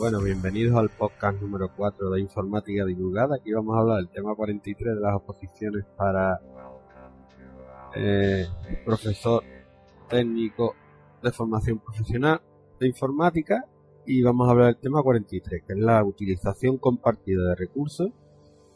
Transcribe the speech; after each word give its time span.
Bueno, 0.00 0.22
bienvenidos 0.22 0.78
al 0.78 0.88
podcast 0.88 1.42
número 1.42 1.68
4 1.76 2.08
de 2.08 2.22
Informática 2.22 2.86
Divulgada. 2.86 3.36
Aquí 3.36 3.52
vamos 3.52 3.76
a 3.76 3.80
hablar 3.80 3.98
del 3.98 4.08
tema 4.08 4.34
43 4.34 4.94
de 4.94 4.98
las 4.98 5.14
oposiciones 5.14 5.84
para 5.94 6.40
eh, 7.94 8.46
profesor 8.82 9.42
técnico 10.08 10.74
de 11.22 11.30
formación 11.32 11.80
profesional 11.80 12.40
de 12.80 12.86
informática 12.86 13.66
y 14.06 14.22
vamos 14.22 14.48
a 14.48 14.52
hablar 14.52 14.66
del 14.68 14.78
tema 14.78 15.02
43, 15.02 15.64
que 15.66 15.72
es 15.74 15.78
la 15.78 16.02
utilización 16.02 16.78
compartida 16.78 17.50
de 17.50 17.54
recursos, 17.56 18.08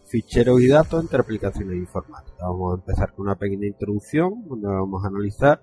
ficheros 0.05 0.61
y 0.61 0.69
datos 0.69 1.03
entre 1.03 1.20
aplicaciones 1.20 1.79
informáticas. 1.79 2.39
Vamos 2.39 2.73
a 2.75 2.81
empezar 2.81 3.15
con 3.15 3.29
una 3.29 3.37
pequeña 3.37 3.67
introducción 3.67 4.47
donde 4.47 4.69
vamos 4.69 5.03
a 5.03 5.09
analizar 5.09 5.62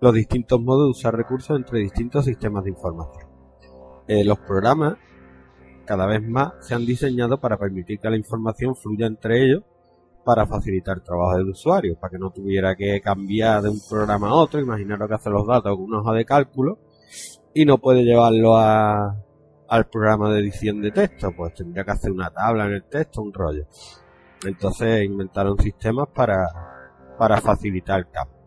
los 0.00 0.14
distintos 0.14 0.60
modos 0.60 0.86
de 0.86 0.90
usar 1.00 1.16
recursos 1.16 1.56
entre 1.56 1.80
distintos 1.80 2.24
sistemas 2.24 2.62
de 2.62 2.70
información. 2.70 3.31
Eh, 4.08 4.24
los 4.24 4.38
programas 4.38 4.96
cada 5.84 6.06
vez 6.06 6.22
más 6.22 6.52
se 6.60 6.74
han 6.74 6.86
diseñado 6.86 7.40
para 7.40 7.58
permitir 7.58 7.98
que 7.98 8.10
la 8.10 8.16
información 8.16 8.74
fluya 8.74 9.06
entre 9.06 9.44
ellos 9.44 9.62
para 10.24 10.46
facilitar 10.46 10.98
el 10.98 11.02
trabajo 11.02 11.36
del 11.36 11.50
usuario, 11.50 11.96
para 11.98 12.12
que 12.12 12.18
no 12.18 12.30
tuviera 12.30 12.76
que 12.76 13.00
cambiar 13.00 13.62
de 13.62 13.70
un 13.70 13.80
programa 13.88 14.28
a 14.28 14.34
otro, 14.34 14.60
imaginaros 14.60 15.08
que 15.08 15.14
hace 15.14 15.30
los 15.30 15.46
datos 15.46 15.76
con 15.76 15.84
una 15.84 16.00
hoja 16.00 16.12
de 16.12 16.24
cálculo 16.24 16.78
y 17.54 17.64
no 17.64 17.78
puede 17.78 18.04
llevarlo 18.04 18.56
a, 18.56 19.16
al 19.68 19.88
programa 19.88 20.32
de 20.32 20.40
edición 20.40 20.80
de 20.80 20.92
texto, 20.92 21.32
pues 21.36 21.54
tendría 21.54 21.84
que 21.84 21.90
hacer 21.90 22.12
una 22.12 22.30
tabla 22.30 22.66
en 22.66 22.72
el 22.72 22.84
texto, 22.84 23.22
un 23.22 23.32
rollo. 23.32 23.66
Entonces 24.44 25.04
inventaron 25.04 25.58
sistemas 25.58 26.08
para, 26.14 26.46
para 27.18 27.40
facilitar 27.40 28.00
el 28.00 28.10
cambio. 28.10 28.41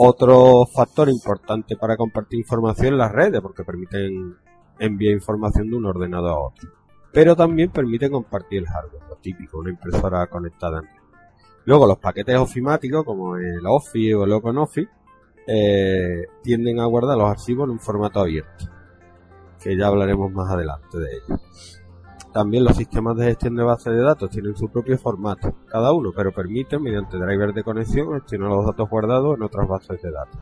Otro 0.00 0.64
factor 0.64 1.08
importante 1.08 1.74
para 1.74 1.96
compartir 1.96 2.38
información 2.38 2.94
es 2.94 2.98
las 2.98 3.10
redes, 3.10 3.40
porque 3.40 3.64
permiten 3.64 4.36
enviar 4.78 5.12
información 5.12 5.68
de 5.68 5.76
un 5.76 5.86
ordenador 5.86 6.30
a 6.30 6.38
otro. 6.38 6.70
Pero 7.12 7.34
también 7.34 7.72
permite 7.72 8.08
compartir 8.08 8.60
el 8.60 8.68
hardware, 8.68 9.02
lo 9.08 9.16
típico, 9.16 9.58
una 9.58 9.70
impresora 9.70 10.28
conectada 10.28 10.78
en. 10.78 10.88
Luego 11.64 11.84
los 11.88 11.98
paquetes 11.98 12.36
ofimáticos, 12.36 13.04
como 13.04 13.36
el 13.38 13.66
Office 13.66 14.14
o 14.14 14.22
el 14.22 14.30
OpenOffice, 14.30 14.88
eh, 15.48 16.26
tienden 16.44 16.78
a 16.78 16.84
guardar 16.84 17.18
los 17.18 17.28
archivos 17.28 17.64
en 17.64 17.70
un 17.70 17.80
formato 17.80 18.20
abierto, 18.20 18.66
que 19.60 19.76
ya 19.76 19.88
hablaremos 19.88 20.30
más 20.30 20.48
adelante 20.48 20.96
de 20.96 21.08
ello. 21.16 21.40
También 22.32 22.64
los 22.64 22.76
sistemas 22.76 23.16
de 23.16 23.26
gestión 23.26 23.56
de 23.56 23.62
bases 23.62 23.92
de 23.92 24.02
datos 24.02 24.30
tienen 24.30 24.54
su 24.56 24.68
propio 24.68 24.98
formato, 24.98 25.54
cada 25.66 25.92
uno, 25.92 26.12
pero 26.14 26.30
permiten, 26.30 26.82
mediante 26.82 27.16
drivers 27.16 27.54
de 27.54 27.64
conexión, 27.64 28.12
gestionar 28.12 28.50
los 28.50 28.66
datos 28.66 28.88
guardados 28.88 29.36
en 29.36 29.42
otras 29.42 29.66
bases 29.66 30.00
de 30.02 30.10
datos. 30.10 30.40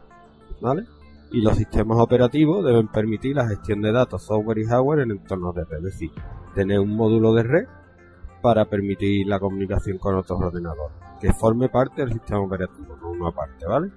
¿Vale? 0.61 0.85
Y 1.31 1.41
los 1.41 1.57
sistemas 1.57 1.99
operativos 1.99 2.65
deben 2.65 2.89
permitir 2.89 3.37
la 3.37 3.47
gestión 3.47 3.83
de 3.83 3.93
datos, 3.93 4.23
software 4.23 4.59
y 4.59 4.65
hardware 4.65 5.01
en 5.01 5.13
entornos 5.13 5.55
de 5.55 5.65
red, 5.65 5.79
es 5.79 5.85
decir, 5.85 6.11
tener 6.55 6.81
un 6.81 6.97
módulo 6.97 7.35
de 7.35 7.43
red 7.43 7.67
para 8.43 8.65
permitir 8.65 9.27
la 9.27 9.39
comunicación 9.39 9.99
con 9.99 10.15
otros 10.15 10.41
ordenadores, 10.41 10.97
que 11.21 11.33
forme 11.33 11.69
parte 11.69 12.03
del 12.03 12.13
sistema 12.13 12.41
operativo, 12.41 12.97
no 13.01 13.11
uno 13.11 13.29
aparte, 13.29 13.67
¿vale? 13.67 13.91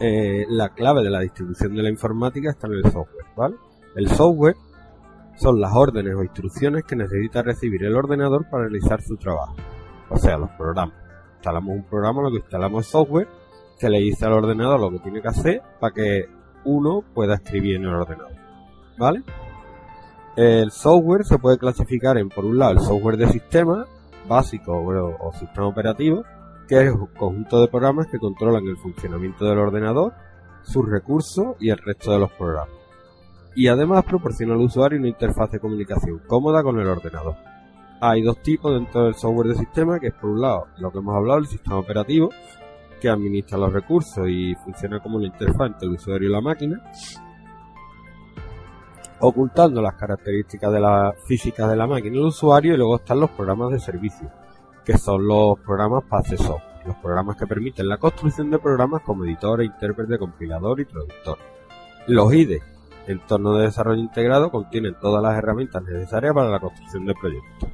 Eh, 0.00 0.46
la 0.48 0.70
clave 0.70 1.02
de 1.02 1.10
la 1.10 1.20
distribución 1.20 1.74
de 1.74 1.82
la 1.82 1.90
informática 1.90 2.50
está 2.50 2.66
en 2.68 2.74
el 2.74 2.84
software, 2.84 3.26
¿vale? 3.36 3.56
El 3.96 4.08
software 4.08 4.56
son 5.38 5.60
las 5.60 5.72
órdenes 5.72 6.14
o 6.14 6.22
instrucciones 6.22 6.84
que 6.84 6.96
necesita 6.96 7.42
recibir 7.42 7.84
el 7.84 7.94
ordenador 7.94 8.48
para 8.50 8.64
realizar 8.64 9.00
su 9.00 9.16
trabajo. 9.16 9.54
O 10.10 10.16
sea, 10.16 10.36
los 10.36 10.50
programas. 10.50 10.94
Instalamos 11.36 11.76
un 11.76 11.84
programa, 11.84 12.22
lo 12.22 12.30
que 12.30 12.38
instalamos 12.38 12.84
es 12.84 12.90
software 12.90 13.28
que 13.78 13.88
le 13.88 14.00
dice 14.00 14.26
al 14.26 14.32
ordenador 14.32 14.80
lo 14.80 14.90
que 14.90 14.98
tiene 14.98 15.22
que 15.22 15.28
hacer 15.28 15.62
para 15.78 15.94
que 15.94 16.24
uno 16.64 17.04
pueda 17.14 17.34
escribir 17.34 17.76
en 17.76 17.84
el 17.84 17.94
ordenador. 17.94 18.32
¿Vale? 18.98 19.22
El 20.36 20.72
software 20.72 21.24
se 21.24 21.38
puede 21.38 21.58
clasificar 21.58 22.18
en, 22.18 22.28
por 22.28 22.44
un 22.44 22.58
lado, 22.58 22.72
el 22.72 22.80
software 22.80 23.16
de 23.16 23.28
sistema 23.28 23.86
básico 24.28 24.72
o, 24.72 25.28
o 25.28 25.32
sistema 25.32 25.68
operativo, 25.68 26.24
que 26.66 26.82
es 26.82 26.92
un 26.92 27.06
conjunto 27.06 27.60
de 27.60 27.68
programas 27.68 28.08
que 28.08 28.18
controlan 28.18 28.66
el 28.66 28.76
funcionamiento 28.76 29.44
del 29.44 29.58
ordenador, 29.58 30.14
sus 30.62 30.88
recursos 30.88 31.54
y 31.60 31.70
el 31.70 31.78
resto 31.78 32.12
de 32.12 32.18
los 32.18 32.32
programas 32.32 32.77
y 33.54 33.68
además 33.68 34.04
proporciona 34.04 34.54
al 34.54 34.60
usuario 34.60 34.98
una 34.98 35.08
interfaz 35.08 35.50
de 35.50 35.60
comunicación 35.60 36.20
cómoda 36.26 36.62
con 36.62 36.78
el 36.78 36.86
ordenador. 36.86 37.36
Hay 38.00 38.22
dos 38.22 38.40
tipos 38.42 38.72
dentro 38.74 39.04
del 39.04 39.14
software 39.14 39.48
de 39.48 39.54
sistema, 39.56 39.98
que 39.98 40.08
es 40.08 40.14
por 40.14 40.30
un 40.30 40.40
lado 40.40 40.66
lo 40.78 40.92
que 40.92 40.98
hemos 40.98 41.16
hablado, 41.16 41.40
el 41.40 41.46
sistema 41.46 41.78
operativo, 41.78 42.30
que 43.00 43.08
administra 43.08 43.58
los 43.58 43.72
recursos 43.72 44.28
y 44.28 44.54
funciona 44.54 45.00
como 45.00 45.16
una 45.16 45.26
interfaz 45.26 45.68
entre 45.68 45.88
el 45.88 45.94
usuario 45.94 46.28
y 46.28 46.32
la 46.32 46.40
máquina, 46.40 46.82
ocultando 49.20 49.82
las 49.82 49.94
características 49.94 50.72
de 50.72 50.80
la 50.80 51.14
física 51.26 51.66
de 51.66 51.76
la 51.76 51.86
máquina 51.86 52.16
y 52.16 52.18
el 52.20 52.26
usuario, 52.26 52.74
y 52.74 52.76
luego 52.76 52.96
están 52.96 53.20
los 53.20 53.30
programas 53.30 53.72
de 53.72 53.80
servicio, 53.80 54.30
que 54.84 54.96
son 54.96 55.26
los 55.26 55.58
programas 55.60 56.04
PACE 56.04 56.36
software, 56.36 56.86
los 56.86 56.96
programas 56.96 57.36
que 57.36 57.46
permiten 57.46 57.88
la 57.88 57.98
construcción 57.98 58.50
de 58.50 58.58
programas 58.58 59.02
como 59.02 59.24
editor, 59.24 59.62
intérprete, 59.62 60.18
compilador 60.18 60.80
y 60.80 60.84
traductor. 60.84 61.38
Los 62.06 62.32
IDE, 62.32 62.62
entorno 63.08 63.54
de 63.54 63.64
desarrollo 63.64 64.00
integrado 64.00 64.50
contienen 64.50 64.94
todas 65.00 65.22
las 65.22 65.36
herramientas 65.36 65.82
necesarias 65.82 66.34
para 66.34 66.50
la 66.50 66.60
construcción 66.60 67.06
del 67.06 67.14
proyecto. 67.14 67.68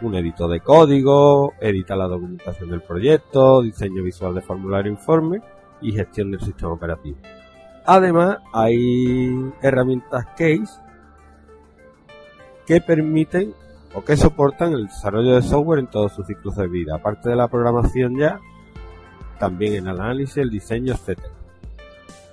Un 0.00 0.14
editor 0.14 0.50
de 0.50 0.60
código, 0.60 1.54
edita 1.60 1.96
la 1.96 2.06
documentación 2.06 2.70
del 2.70 2.82
proyecto, 2.82 3.62
diseño 3.62 4.02
visual 4.02 4.34
de 4.34 4.42
formulario 4.42 4.92
informe 4.92 5.40
y 5.80 5.92
gestión 5.92 6.30
del 6.30 6.40
sistema 6.40 6.72
operativo. 6.72 7.18
Además, 7.84 8.38
hay 8.52 9.52
herramientas 9.62 10.26
case 10.36 10.80
que 12.66 12.80
permiten 12.80 13.54
o 13.94 14.04
que 14.04 14.16
soportan 14.16 14.74
el 14.74 14.86
desarrollo 14.86 15.34
de 15.34 15.42
software 15.42 15.80
en 15.80 15.86
todos 15.86 16.12
sus 16.12 16.26
ciclos 16.26 16.54
de 16.56 16.68
vida. 16.68 16.96
Aparte 16.96 17.30
de 17.30 17.36
la 17.36 17.48
programación 17.48 18.18
ya, 18.18 18.38
también 19.38 19.74
el 19.74 19.88
análisis, 19.88 20.36
el 20.36 20.50
diseño, 20.50 20.92
etcétera. 20.92 21.37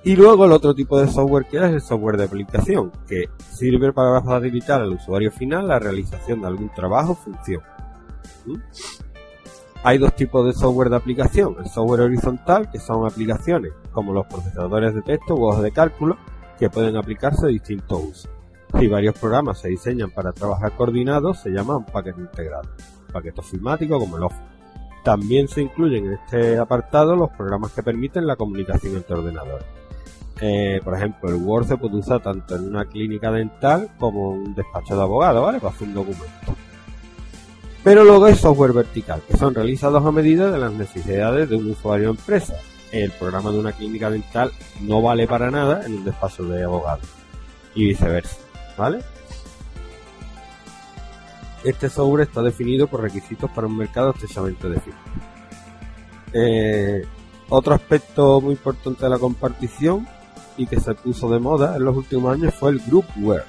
Y 0.05 0.15
luego 0.15 0.45
el 0.45 0.51
otro 0.51 0.75
tipo 0.75 0.99
de 0.99 1.07
software 1.07 1.47
que 1.47 1.57
es 1.57 1.63
el 1.63 1.81
software 1.81 2.17
de 2.17 2.25
aplicación, 2.25 2.91
que 3.07 3.27
sirve 3.51 3.91
para 3.91 4.21
facilitar 4.21 4.79
al 4.79 4.93
usuario 4.93 5.31
final 5.31 5.67
la 5.67 5.79
realización 5.79 6.41
de 6.41 6.47
algún 6.47 6.69
trabajo 6.69 7.13
o 7.13 7.15
función. 7.15 7.63
¿Mm? 8.45 8.57
Hay 9.83 9.97
dos 9.97 10.15
tipos 10.15 10.45
de 10.45 10.53
software 10.53 10.91
de 10.91 10.97
aplicación. 10.97 11.55
El 11.57 11.67
software 11.69 12.01
horizontal, 12.01 12.69
que 12.69 12.77
son 12.77 13.03
aplicaciones 13.07 13.73
como 13.91 14.13
los 14.13 14.27
procesadores 14.27 14.93
de 14.93 15.01
texto 15.01 15.33
u 15.33 15.43
hojas 15.43 15.63
de 15.63 15.71
cálculo, 15.71 16.17
que 16.59 16.69
pueden 16.69 16.97
aplicarse 16.97 17.47
a 17.47 17.49
distintos 17.49 18.03
usos. 18.03 18.29
Si 18.79 18.87
varios 18.87 19.17
programas 19.17 19.57
se 19.59 19.69
diseñan 19.69 20.11
para 20.11 20.33
trabajar 20.33 20.75
coordinados, 20.75 21.39
se 21.39 21.49
llama 21.49 21.77
un 21.77 21.85
paquete 21.85 22.21
integrado. 22.21 22.69
paquete 23.11 23.39
ofimático 23.39 23.97
como 23.97 24.17
el 24.17 24.23
Office. 24.23 24.43
También 25.03 25.47
se 25.47 25.63
incluyen 25.63 26.05
en 26.05 26.13
este 26.13 26.59
apartado 26.59 27.15
los 27.15 27.31
programas 27.31 27.71
que 27.71 27.81
permiten 27.81 28.27
la 28.27 28.35
comunicación 28.35 28.97
entre 28.97 29.15
ordenadores. 29.15 29.65
Eh, 30.41 30.81
por 30.83 30.95
ejemplo, 30.95 31.29
el 31.29 31.35
Word 31.35 31.67
se 31.67 31.77
puede 31.77 31.95
usar 31.95 32.21
tanto 32.21 32.55
en 32.55 32.67
una 32.67 32.85
clínica 32.85 33.31
dental 33.31 33.89
como 33.97 34.33
en 34.33 34.41
un 34.41 34.55
despacho 34.55 34.95
de 34.95 35.01
abogado, 35.01 35.43
¿vale? 35.43 35.59
Para 35.59 35.73
hacer 35.73 35.87
un 35.87 35.93
documento. 35.93 36.55
Pero 37.83 38.03
luego 38.03 38.25
hay 38.25 38.35
software 38.35 38.73
vertical, 38.73 39.21
que 39.27 39.37
son 39.37 39.53
realizados 39.53 40.03
a 40.03 40.11
medida 40.11 40.51
de 40.51 40.57
las 40.57 40.73
necesidades 40.73 41.49
de 41.49 41.55
un 41.55 41.71
usuario 41.71 42.09
o 42.09 42.11
empresa. 42.13 42.55
El 42.91 43.11
programa 43.11 43.51
de 43.51 43.59
una 43.59 43.71
clínica 43.71 44.09
dental 44.09 44.51
no 44.81 45.01
vale 45.01 45.27
para 45.27 45.51
nada 45.51 45.85
en 45.85 45.95
un 45.95 46.05
despacho 46.05 46.43
de 46.45 46.63
abogado. 46.63 47.01
Y 47.75 47.85
viceversa, 47.85 48.37
¿vale? 48.77 48.99
Este 51.63 51.89
software 51.89 52.27
está 52.27 52.41
definido 52.41 52.87
por 52.87 53.01
requisitos 53.01 53.49
para 53.51 53.67
un 53.67 53.77
mercado 53.77 54.11
estrechamente 54.11 54.69
definido. 54.69 55.01
Eh, 56.33 57.05
otro 57.49 57.75
aspecto 57.75 58.41
muy 58.41 58.53
importante 58.53 59.03
de 59.03 59.09
la 59.09 59.19
compartición 59.19 60.07
y 60.57 60.67
que 60.67 60.79
se 60.79 60.93
puso 60.95 61.29
de 61.29 61.39
moda 61.39 61.75
en 61.75 61.83
los 61.83 61.95
últimos 61.95 62.33
años 62.33 62.53
fue 62.53 62.71
el 62.71 62.79
groupware. 62.79 63.45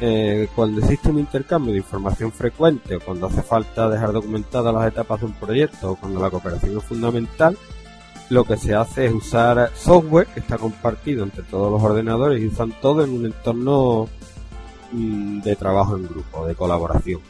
Eh, 0.00 0.48
cuando 0.56 0.80
existe 0.80 1.10
un 1.10 1.20
intercambio 1.20 1.72
de 1.72 1.78
información 1.78 2.32
frecuente 2.32 2.96
o 2.96 3.00
cuando 3.00 3.26
hace 3.26 3.42
falta 3.42 3.88
dejar 3.88 4.12
documentadas 4.12 4.74
las 4.74 4.88
etapas 4.88 5.20
de 5.20 5.26
un 5.26 5.32
proyecto 5.32 5.92
o 5.92 5.96
cuando 5.96 6.20
la 6.20 6.30
cooperación 6.30 6.76
es 6.76 6.82
fundamental, 6.82 7.56
lo 8.28 8.44
que 8.44 8.56
se 8.56 8.74
hace 8.74 9.06
es 9.06 9.12
usar 9.12 9.70
software 9.76 10.26
que 10.26 10.40
está 10.40 10.58
compartido 10.58 11.22
entre 11.22 11.42
todos 11.44 11.70
los 11.70 11.82
ordenadores 11.82 12.42
y 12.42 12.46
usan 12.46 12.72
todo 12.80 13.04
en 13.04 13.10
un 13.10 13.26
entorno 13.26 14.08
mm, 14.90 15.40
de 15.42 15.54
trabajo 15.54 15.96
en 15.96 16.08
grupo, 16.08 16.46
de 16.46 16.54
colaboración. 16.54 17.20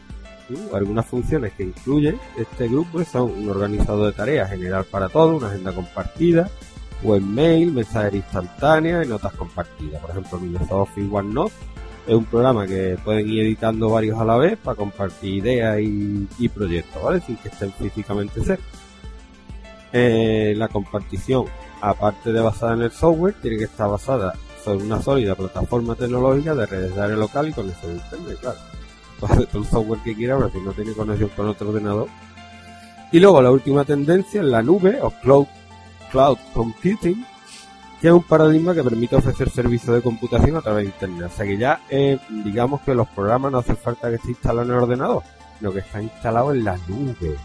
Algunas 0.73 1.07
funciones 1.07 1.53
que 1.55 1.65
incluyen 1.65 2.19
este 2.37 2.69
grupo 2.69 3.05
son 3.05 3.31
un 3.33 3.49
organizador 3.49 4.07
de 4.07 4.13
tareas 4.13 4.51
general 4.51 4.85
para 4.85 5.09
todos, 5.09 5.39
una 5.39 5.49
agenda 5.49 5.75
compartida, 5.75 6.51
webmail, 7.03 7.73
mensajería 7.73 8.21
instantánea 8.21 9.05
y 9.05 9.09
notas 9.09 9.33
compartidas. 9.35 10.01
Por 10.01 10.11
ejemplo, 10.11 10.39
Microsoft 10.39 10.73
Office 10.73 11.09
OneNote 11.11 11.55
es 12.07 12.15
un 12.15 12.25
programa 12.25 12.67
que 12.67 12.99
pueden 13.05 13.29
ir 13.29 13.43
editando 13.43 13.91
varios 13.91 14.19
a 14.19 14.25
la 14.25 14.37
vez 14.37 14.59
para 14.59 14.77
compartir 14.77 15.37
ideas 15.37 15.79
y, 15.81 16.49
proyectos, 16.49 17.03
¿vale? 17.03 17.21
Sin 17.21 17.37
que 17.37 17.49
estén 17.49 17.73
físicamente 17.73 18.43
cerca. 18.43 18.65
Eh, 19.93 20.55
la 20.57 20.69
compartición, 20.69 21.45
aparte 21.81 22.33
de 22.33 22.41
basada 22.41 22.75
en 22.75 22.83
el 22.83 22.91
software, 22.91 23.35
tiene 23.41 23.59
que 23.59 23.65
estar 23.65 23.89
basada 23.89 24.35
sobre 24.65 24.85
una 24.85 25.01
sólida 25.01 25.35
plataforma 25.35 25.95
tecnológica 25.95 26.55
de 26.55 26.67
redes 26.67 26.95
de 26.95 27.03
área 27.03 27.17
local 27.17 27.49
y 27.49 27.53
conexión 27.53 27.93
a 27.93 27.95
internet, 27.95 28.39
claro. 28.41 28.59
Todo 29.21 29.61
el 29.61 29.67
software 29.67 30.01
que 30.03 30.17
quiera, 30.17 30.37
pero 30.37 30.51
si 30.51 30.61
no 30.61 30.73
tiene 30.73 30.93
conexión 30.95 31.31
con 31.37 31.49
otro 31.49 31.69
ordenador. 31.69 32.09
Y 33.13 33.21
luego 33.21 33.43
la 33.43 33.51
última 33.51 33.85
tendencia 33.85 34.41
en 34.41 34.51
la 34.51 34.63
nube 34.63 34.99
o 35.01 35.11
cloud, 35.11 35.47
cloud 36.13 36.39
computing, 36.53 37.25
que 38.01 38.09
es 38.09 38.13
un 38.13 38.23
paradigma 38.23 38.75
que 38.75 38.85
permite 38.85 39.17
ofrecer 39.17 39.51
servicios 39.51 39.97
de 39.97 40.03
computación 40.03 40.57
a 40.57 40.61
través 40.61 40.85
de 40.85 40.91
internet. 40.91 41.31
O 41.33 41.37
sea 41.37 41.47
que 41.47 41.57
ya 41.57 41.81
eh, 41.89 42.19
digamos 42.45 42.83
que 42.83 42.95
los 42.95 43.09
programas 43.09 43.51
no 43.51 43.59
hace 43.59 43.75
falta 43.75 44.11
que 44.11 44.17
esté 44.17 44.29
instalado 44.29 44.63
en 44.63 44.71
el 44.71 44.83
ordenador, 44.83 45.23
sino 45.59 45.73
que 45.73 45.81
está 45.81 46.01
instalado 46.03 46.53
en 46.53 46.65
la 46.65 46.77
nube 46.87 47.37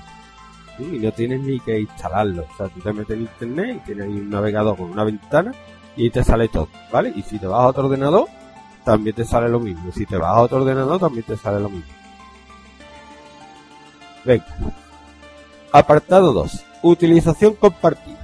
y 0.80 1.00
no 1.00 1.12
tienes 1.12 1.42
ni 1.42 1.60
que 1.60 1.80
instalarlo. 1.80 2.46
O 2.54 2.58
sea, 2.58 2.68
tú 2.70 2.80
te 2.82 2.94
metes 2.94 3.16
en 3.16 3.22
internet 3.24 3.82
y 3.82 3.86
tienes 3.86 4.06
ahí 4.06 4.14
un 4.14 4.30
navegador 4.30 4.78
con 4.78 4.92
una 4.92 5.04
ventana 5.04 5.54
y 5.96 6.10
te 6.10 6.24
sale 6.24 6.48
todo, 6.48 6.70
¿vale? 6.92 7.12
Y 7.16 7.24
si 7.24 7.40
te 7.40 7.48
vas 7.48 7.60
a 7.60 7.68
otro 7.68 7.86
ordenador, 7.86 8.28
también 8.86 9.16
te 9.16 9.26
sale 9.26 9.50
lo 9.50 9.60
mismo. 9.60 9.92
Si 9.92 10.06
te 10.06 10.18
vas 10.18 10.30
a 10.30 10.42
otro 10.42 10.58
ordenador, 10.58 11.00
también 11.00 11.26
te 11.26 11.36
sale 11.38 11.60
lo 11.60 11.70
mismo. 11.70 11.92
Venga. 14.24 14.46
Apartado 15.72 16.34
2. 16.34 16.66
Utilización 16.84 17.56
compartida. 17.56 18.17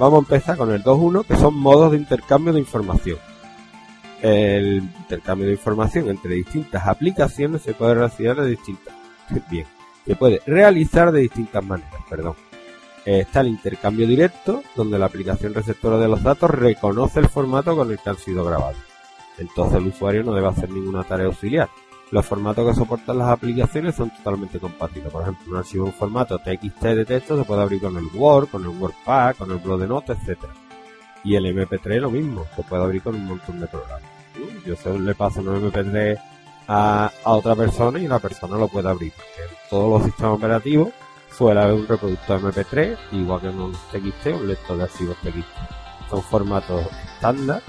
Vamos 0.00 0.16
a 0.16 0.34
empezar 0.34 0.56
con 0.56 0.72
el 0.72 0.82
2.1, 0.82 1.24
que 1.24 1.36
son 1.36 1.56
modos 1.56 1.92
de 1.92 1.98
intercambio 1.98 2.52
de 2.52 2.58
información. 2.58 3.18
El 4.20 4.82
intercambio 4.98 5.46
de 5.46 5.52
información 5.52 6.10
entre 6.10 6.34
distintas 6.34 6.88
aplicaciones 6.88 7.62
se 7.62 7.74
puede 7.74 7.94
realizar 7.94 8.36
de 8.40 8.48
distintas. 8.48 8.94
Bien 9.50 9.66
se 10.10 10.16
puede 10.16 10.42
realizar 10.44 11.12
de 11.12 11.20
distintas 11.20 11.64
maneras, 11.64 12.02
perdón. 12.08 12.34
Está 13.04 13.42
el 13.42 13.48
intercambio 13.48 14.06
directo, 14.06 14.62
donde 14.74 14.98
la 14.98 15.06
aplicación 15.06 15.54
receptora 15.54 15.98
de 15.98 16.08
los 16.08 16.22
datos 16.22 16.50
reconoce 16.50 17.20
el 17.20 17.28
formato 17.28 17.76
con 17.76 17.90
el 17.92 17.98
que 17.98 18.10
han 18.10 18.18
sido 18.18 18.44
grabados. 18.44 18.76
Entonces 19.38 19.78
el 19.78 19.86
usuario 19.86 20.24
no 20.24 20.34
debe 20.34 20.48
hacer 20.48 20.68
ninguna 20.68 21.04
tarea 21.04 21.26
auxiliar. 21.26 21.68
Los 22.10 22.26
formatos 22.26 22.66
que 22.66 22.74
soportan 22.74 23.18
las 23.18 23.28
aplicaciones 23.28 23.94
son 23.94 24.10
totalmente 24.10 24.58
compatibles. 24.58 25.12
Por 25.12 25.22
ejemplo, 25.22 25.52
un 25.52 25.58
archivo 25.58 25.86
en 25.86 25.92
formato 25.92 26.38
TXT 26.38 26.82
de 26.82 27.04
texto 27.04 27.38
se 27.38 27.44
puede 27.44 27.62
abrir 27.62 27.80
con 27.80 27.96
el 27.96 28.06
Word, 28.12 28.48
con 28.48 28.62
el 28.62 28.68
WordPad, 28.68 29.36
con 29.36 29.50
el 29.52 29.58
blog 29.58 29.78
de 29.78 29.86
notas, 29.86 30.18
etc. 30.26 30.40
Y 31.22 31.36
el 31.36 31.44
MP3 31.46 32.00
lo 32.00 32.10
mismo, 32.10 32.46
se 32.56 32.62
puede 32.64 32.82
abrir 32.82 33.02
con 33.02 33.14
un 33.14 33.26
montón 33.26 33.60
de 33.60 33.68
programas. 33.68 34.10
Yo 34.66 34.74
se 34.74 34.98
le 34.98 35.14
paso 35.14 35.40
un 35.40 35.70
MP3 35.70 36.18
a, 36.66 37.12
otra 37.24 37.54
persona 37.54 38.00
y 38.00 38.08
la 38.08 38.18
persona 38.18 38.56
lo 38.56 38.66
puede 38.66 38.88
abrir. 38.88 39.12
Porque 39.12 39.42
en 39.42 39.70
todos 39.70 39.90
los 39.90 40.02
sistemas 40.04 40.34
operativos 40.34 40.88
suele 41.36 41.60
haber 41.60 41.74
un 41.74 41.86
reproductor 41.86 42.40
MP3, 42.40 42.98
igual 43.12 43.40
que 43.40 43.48
en 43.48 43.60
un 43.60 43.72
TXT 43.72 44.26
un 44.34 44.48
lector 44.48 44.76
de 44.78 44.82
archivos 44.82 45.16
TXT. 45.18 46.10
Son 46.10 46.22
formatos 46.22 46.86
estándar 47.14 47.62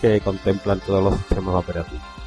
que 0.00 0.20
contemplan 0.20 0.78
todos 0.78 1.02
los 1.02 1.16
sistemas 1.16 1.56
operativos. 1.56 2.21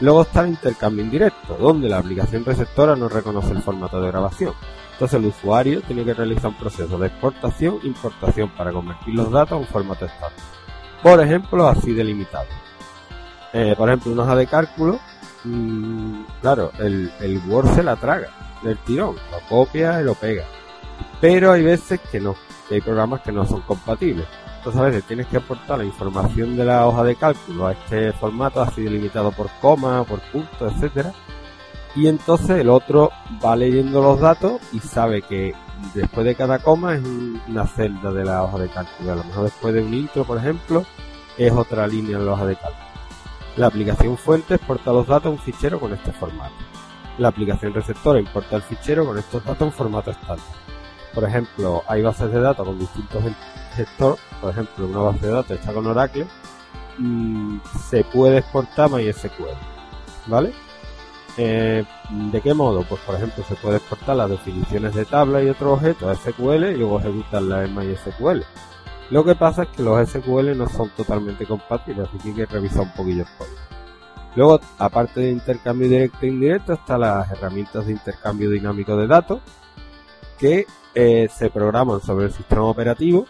Luego 0.00 0.22
está 0.22 0.42
el 0.42 0.48
intercambio 0.48 1.04
indirecto, 1.04 1.56
donde 1.58 1.88
la 1.88 1.98
aplicación 1.98 2.44
receptora 2.44 2.96
no 2.96 3.08
reconoce 3.08 3.52
el 3.52 3.62
formato 3.62 4.00
de 4.00 4.08
grabación. 4.08 4.52
Entonces 4.92 5.18
el 5.18 5.26
usuario 5.26 5.80
tiene 5.82 6.04
que 6.04 6.14
realizar 6.14 6.48
un 6.48 6.58
proceso 6.58 6.98
de 6.98 7.08
exportación 7.08 7.78
e 7.82 7.86
importación 7.86 8.50
para 8.50 8.72
convertir 8.72 9.14
los 9.14 9.30
datos 9.30 9.52
a 9.52 9.56
un 9.56 9.66
formato 9.66 10.06
estándar. 10.06 10.32
Por 11.02 11.20
ejemplo, 11.20 11.66
así 11.68 11.92
delimitado. 11.92 12.46
Eh, 13.52 13.74
por 13.76 13.88
ejemplo, 13.88 14.12
una 14.12 14.24
hoja 14.24 14.36
de 14.36 14.46
cálculo, 14.46 14.98
mm, 15.44 16.22
claro, 16.40 16.72
el, 16.78 17.10
el 17.20 17.40
Word 17.48 17.74
se 17.74 17.82
la 17.82 17.96
traga 17.96 18.28
del 18.62 18.76
tirón, 18.78 19.16
lo 19.30 19.40
copia 19.48 20.00
y 20.00 20.04
lo 20.04 20.14
pega. 20.14 20.44
Pero 21.20 21.52
hay 21.52 21.62
veces 21.62 22.00
que 22.10 22.20
no, 22.20 22.34
que 22.68 22.76
hay 22.76 22.80
programas 22.80 23.22
que 23.22 23.32
no 23.32 23.46
son 23.46 23.62
compatibles. 23.62 24.26
Entonces 24.66 24.82
a 24.82 24.84
veces 24.86 25.04
tienes 25.04 25.26
que 25.28 25.36
aportar 25.36 25.78
la 25.78 25.84
información 25.84 26.56
de 26.56 26.64
la 26.64 26.88
hoja 26.88 27.04
de 27.04 27.14
cálculo 27.14 27.68
a 27.68 27.72
este 27.72 28.12
formato 28.12 28.60
así 28.60 28.82
delimitado 28.82 29.30
por 29.30 29.48
coma, 29.60 30.02
por 30.02 30.18
punto, 30.32 30.66
etcétera. 30.66 31.12
Y 31.94 32.08
entonces 32.08 32.50
el 32.58 32.68
otro 32.68 33.12
va 33.44 33.54
leyendo 33.54 34.02
los 34.02 34.18
datos 34.18 34.60
y 34.72 34.80
sabe 34.80 35.22
que 35.22 35.54
después 35.94 36.26
de 36.26 36.34
cada 36.34 36.58
coma 36.58 36.96
es 36.96 37.02
una 37.46 37.64
celda 37.68 38.10
de 38.10 38.24
la 38.24 38.42
hoja 38.42 38.58
de 38.58 38.68
cálculo. 38.68 39.12
A 39.12 39.14
lo 39.14 39.22
mejor 39.22 39.44
después 39.44 39.72
de 39.72 39.82
un 39.82 39.94
intro, 39.94 40.24
por 40.24 40.38
ejemplo, 40.38 40.84
es 41.38 41.52
otra 41.52 41.86
línea 41.86 42.16
en 42.16 42.26
la 42.26 42.32
hoja 42.32 42.46
de 42.46 42.56
cálculo. 42.56 42.86
La 43.54 43.68
aplicación 43.68 44.18
fuente 44.18 44.56
exporta 44.56 44.92
los 44.92 45.06
datos 45.06 45.26
a 45.26 45.30
un 45.30 45.38
fichero 45.38 45.78
con 45.78 45.94
este 45.94 46.10
formato. 46.10 46.56
La 47.18 47.28
aplicación 47.28 47.72
receptora 47.72 48.18
importa 48.18 48.56
el 48.56 48.62
fichero 48.62 49.06
con 49.06 49.16
estos 49.16 49.44
datos 49.44 49.62
en 49.62 49.72
formato 49.72 50.10
estándar. 50.10 50.44
Por 51.14 51.22
ejemplo, 51.22 51.84
hay 51.86 52.02
bases 52.02 52.32
de 52.32 52.40
datos 52.40 52.66
con 52.66 52.80
distintos 52.80 53.22
gestores. 53.76 54.25
Por 54.40 54.50
ejemplo, 54.50 54.86
una 54.86 55.00
base 55.00 55.26
de 55.26 55.32
datos 55.32 55.58
está 55.58 55.72
con 55.72 55.86
Oracle. 55.86 56.26
Mm, 56.98 57.58
se 57.88 58.04
puede 58.04 58.38
exportar 58.38 58.90
MySQL. 58.90 59.56
¿Vale? 60.26 60.52
Eh, 61.36 61.84
¿De 62.10 62.40
qué 62.40 62.54
modo? 62.54 62.82
Pues 62.88 63.00
por 63.02 63.14
ejemplo 63.14 63.44
se 63.44 63.56
puede 63.56 63.76
exportar 63.76 64.16
las 64.16 64.30
definiciones 64.30 64.94
de 64.94 65.04
tabla 65.04 65.42
y 65.42 65.50
otros 65.50 65.74
objetos 65.74 66.08
a 66.08 66.14
SQL 66.14 66.64
y 66.72 66.76
luego 66.76 66.98
ejecutarlas 66.98 67.68
en 67.68 67.74
MySQL. 67.74 68.42
Lo 69.10 69.24
que 69.24 69.34
pasa 69.34 69.64
es 69.64 69.68
que 69.68 69.82
los 69.82 70.08
SQL 70.08 70.56
no 70.56 70.68
son 70.68 70.88
totalmente 70.90 71.46
compatibles, 71.46 72.08
así 72.08 72.18
que 72.18 72.28
hay 72.28 72.34
que 72.34 72.46
revisar 72.46 72.82
un 72.82 72.92
poquillo 72.92 73.22
el 73.22 73.28
código. 73.38 73.56
Luego, 74.34 74.60
aparte 74.78 75.20
de 75.20 75.30
intercambio 75.30 75.88
directo 75.88 76.18
e 76.22 76.28
indirecto, 76.28 76.72
están 76.72 77.00
las 77.00 77.30
herramientas 77.30 77.86
de 77.86 77.92
intercambio 77.92 78.50
dinámico 78.50 78.96
de 78.96 79.06
datos 79.06 79.40
que 80.38 80.66
eh, 80.94 81.28
se 81.32 81.50
programan 81.50 82.00
sobre 82.00 82.26
el 82.26 82.32
sistema 82.32 82.64
operativo 82.64 83.26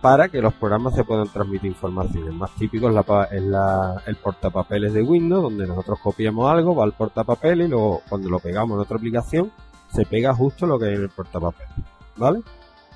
para 0.00 0.28
que 0.28 0.40
los 0.40 0.54
programas 0.54 0.94
se 0.94 1.04
puedan 1.04 1.28
transmitir 1.28 1.70
información. 1.70 2.28
El 2.28 2.34
más 2.34 2.54
típico 2.54 2.88
es, 2.88 2.94
la, 3.42 4.02
el 4.06 4.16
portapapeles 4.16 4.92
de 4.92 5.02
Windows, 5.02 5.42
donde 5.42 5.66
nosotros 5.66 5.98
copiamos 6.00 6.50
algo, 6.50 6.74
va 6.74 6.84
al 6.84 6.92
portapapeles 6.92 7.66
y 7.66 7.70
luego 7.70 8.02
cuando 8.08 8.30
lo 8.30 8.38
pegamos 8.38 8.76
en 8.76 8.82
otra 8.82 8.96
aplicación, 8.96 9.50
se 9.92 10.04
pega 10.04 10.34
justo 10.34 10.66
lo 10.66 10.78
que 10.78 10.86
hay 10.86 10.94
en 10.94 11.02
el 11.02 11.08
portapapeles. 11.08 11.72
¿Vale? 12.16 12.42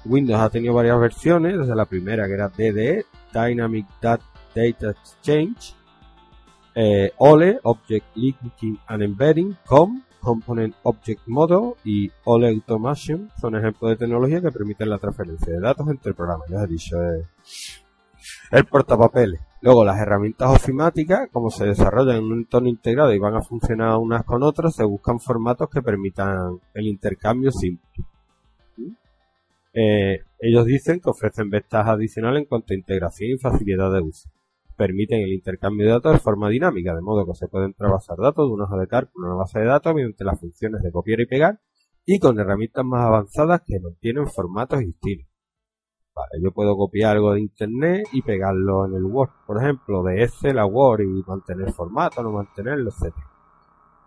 Windows 0.04 0.40
ha 0.40 0.50
tenido 0.50 0.75
varias 0.75 0.99
versiones, 0.99 1.59
desde 1.59 1.75
la 1.75 1.87
primera 1.87 2.26
que 2.26 2.35
era 2.35 2.49
DDE, 2.49 3.06
Dynamic 3.32 3.87
Data 4.00 4.25
Exchange, 4.54 5.75
eh, 6.75 7.12
OLE, 7.18 7.61
Object 7.62 8.16
Linking 8.16 8.78
and 8.87 9.02
Embedding, 9.02 9.56
COM, 9.66 10.02
Component 10.22 10.74
Object 10.84 11.26
Model 11.26 11.74
y 11.84 12.10
OLE 12.24 12.48
Automation 12.48 13.30
son 13.40 13.56
ejemplos 13.56 13.90
de 13.90 13.96
tecnología 13.96 14.40
que 14.40 14.52
permiten 14.52 14.88
la 14.88 14.98
transferencia 14.98 15.52
de 15.52 15.60
datos 15.60 15.88
entre 15.88 16.14
programas. 16.14 16.48
Ya 16.48 16.62
he 16.62 16.66
dicho, 16.66 17.02
eh, 17.02 17.26
el 18.52 18.64
portapapeles. 18.64 19.40
Luego 19.60 19.84
las 19.84 19.98
herramientas 20.00 20.50
ofimáticas, 20.50 21.28
como 21.30 21.50
se 21.50 21.66
desarrollan 21.66 22.16
en 22.16 22.24
un 22.24 22.38
entorno 22.38 22.68
integrado 22.68 23.12
y 23.12 23.18
van 23.18 23.34
a 23.34 23.42
funcionar 23.42 23.96
unas 23.96 24.24
con 24.24 24.42
otras, 24.42 24.74
se 24.74 24.84
buscan 24.84 25.20
formatos 25.20 25.68
que 25.68 25.82
permitan 25.82 26.58
el 26.74 26.86
intercambio 26.86 27.50
simple. 27.50 27.88
Eh, 29.74 30.20
ellos 30.38 30.66
dicen 30.66 31.00
que 31.00 31.10
ofrecen 31.10 31.48
ventajas 31.48 31.94
adicionales 31.94 32.42
en 32.42 32.46
cuanto 32.46 32.72
a 32.72 32.76
integración 32.76 33.30
y 33.30 33.38
facilidad 33.38 33.92
de 33.92 34.00
uso. 34.00 34.28
Permiten 34.82 35.20
el 35.20 35.32
intercambio 35.32 35.86
de 35.86 35.92
datos 35.92 36.14
de 36.14 36.18
forma 36.18 36.48
dinámica, 36.48 36.92
de 36.92 37.02
modo 37.02 37.24
que 37.24 37.36
se 37.36 37.46
pueden 37.46 37.72
trasvasar 37.72 38.16
datos 38.18 38.48
de 38.48 38.52
una 38.52 38.64
hoja 38.64 38.78
de 38.78 38.88
cálculo 38.88 39.26
a 39.26 39.30
una 39.30 39.38
base 39.38 39.60
de 39.60 39.66
datos 39.66 39.94
mediante 39.94 40.24
las 40.24 40.40
funciones 40.40 40.82
de 40.82 40.90
copiar 40.90 41.20
y 41.20 41.26
pegar 41.26 41.60
y 42.04 42.18
con 42.18 42.40
herramientas 42.40 42.84
más 42.84 43.06
avanzadas 43.06 43.62
que 43.64 43.78
no 43.78 43.90
tienen 44.00 44.26
formatos 44.26 44.80
distintos. 44.80 45.28
Vale, 46.16 46.42
yo 46.42 46.50
puedo 46.50 46.76
copiar 46.76 47.16
algo 47.16 47.32
de 47.32 47.42
internet 47.42 48.08
y 48.12 48.22
pegarlo 48.22 48.86
en 48.86 48.94
el 48.94 49.04
Word, 49.04 49.30
por 49.46 49.62
ejemplo, 49.62 50.02
de 50.02 50.24
Excel 50.24 50.58
a 50.58 50.66
Word 50.66 51.02
y 51.02 51.22
mantener 51.28 51.72
formato, 51.72 52.20
no 52.24 52.32
mantenerlo, 52.32 52.90
etc. 52.90 53.14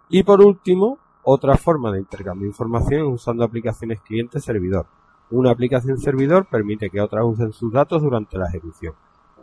Y 0.09 0.23
por 0.23 0.41
último, 0.41 0.99
otra 1.23 1.55
forma 1.55 1.89
de 1.93 1.99
intercambio 1.99 2.43
de 2.43 2.49
información 2.49 2.99
es 2.99 3.13
usando 3.13 3.45
aplicaciones 3.45 4.01
cliente-servidor 4.01 4.87
una 5.31 5.51
aplicación 5.51 5.97
servidor 5.97 6.47
permite 6.49 6.89
que 6.89 7.01
otras 7.01 7.25
usen 7.25 7.51
sus 7.51 7.71
datos 7.73 8.01
durante 8.01 8.37
la 8.37 8.47
ejecución. 8.47 8.93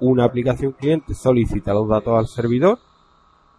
Una 0.05 0.25
aplicación 0.25 0.73
cliente 0.73 1.15
solicita 1.15 1.73
los 1.73 1.89
datos 1.89 2.19
al 2.19 2.27
servidor. 2.27 2.81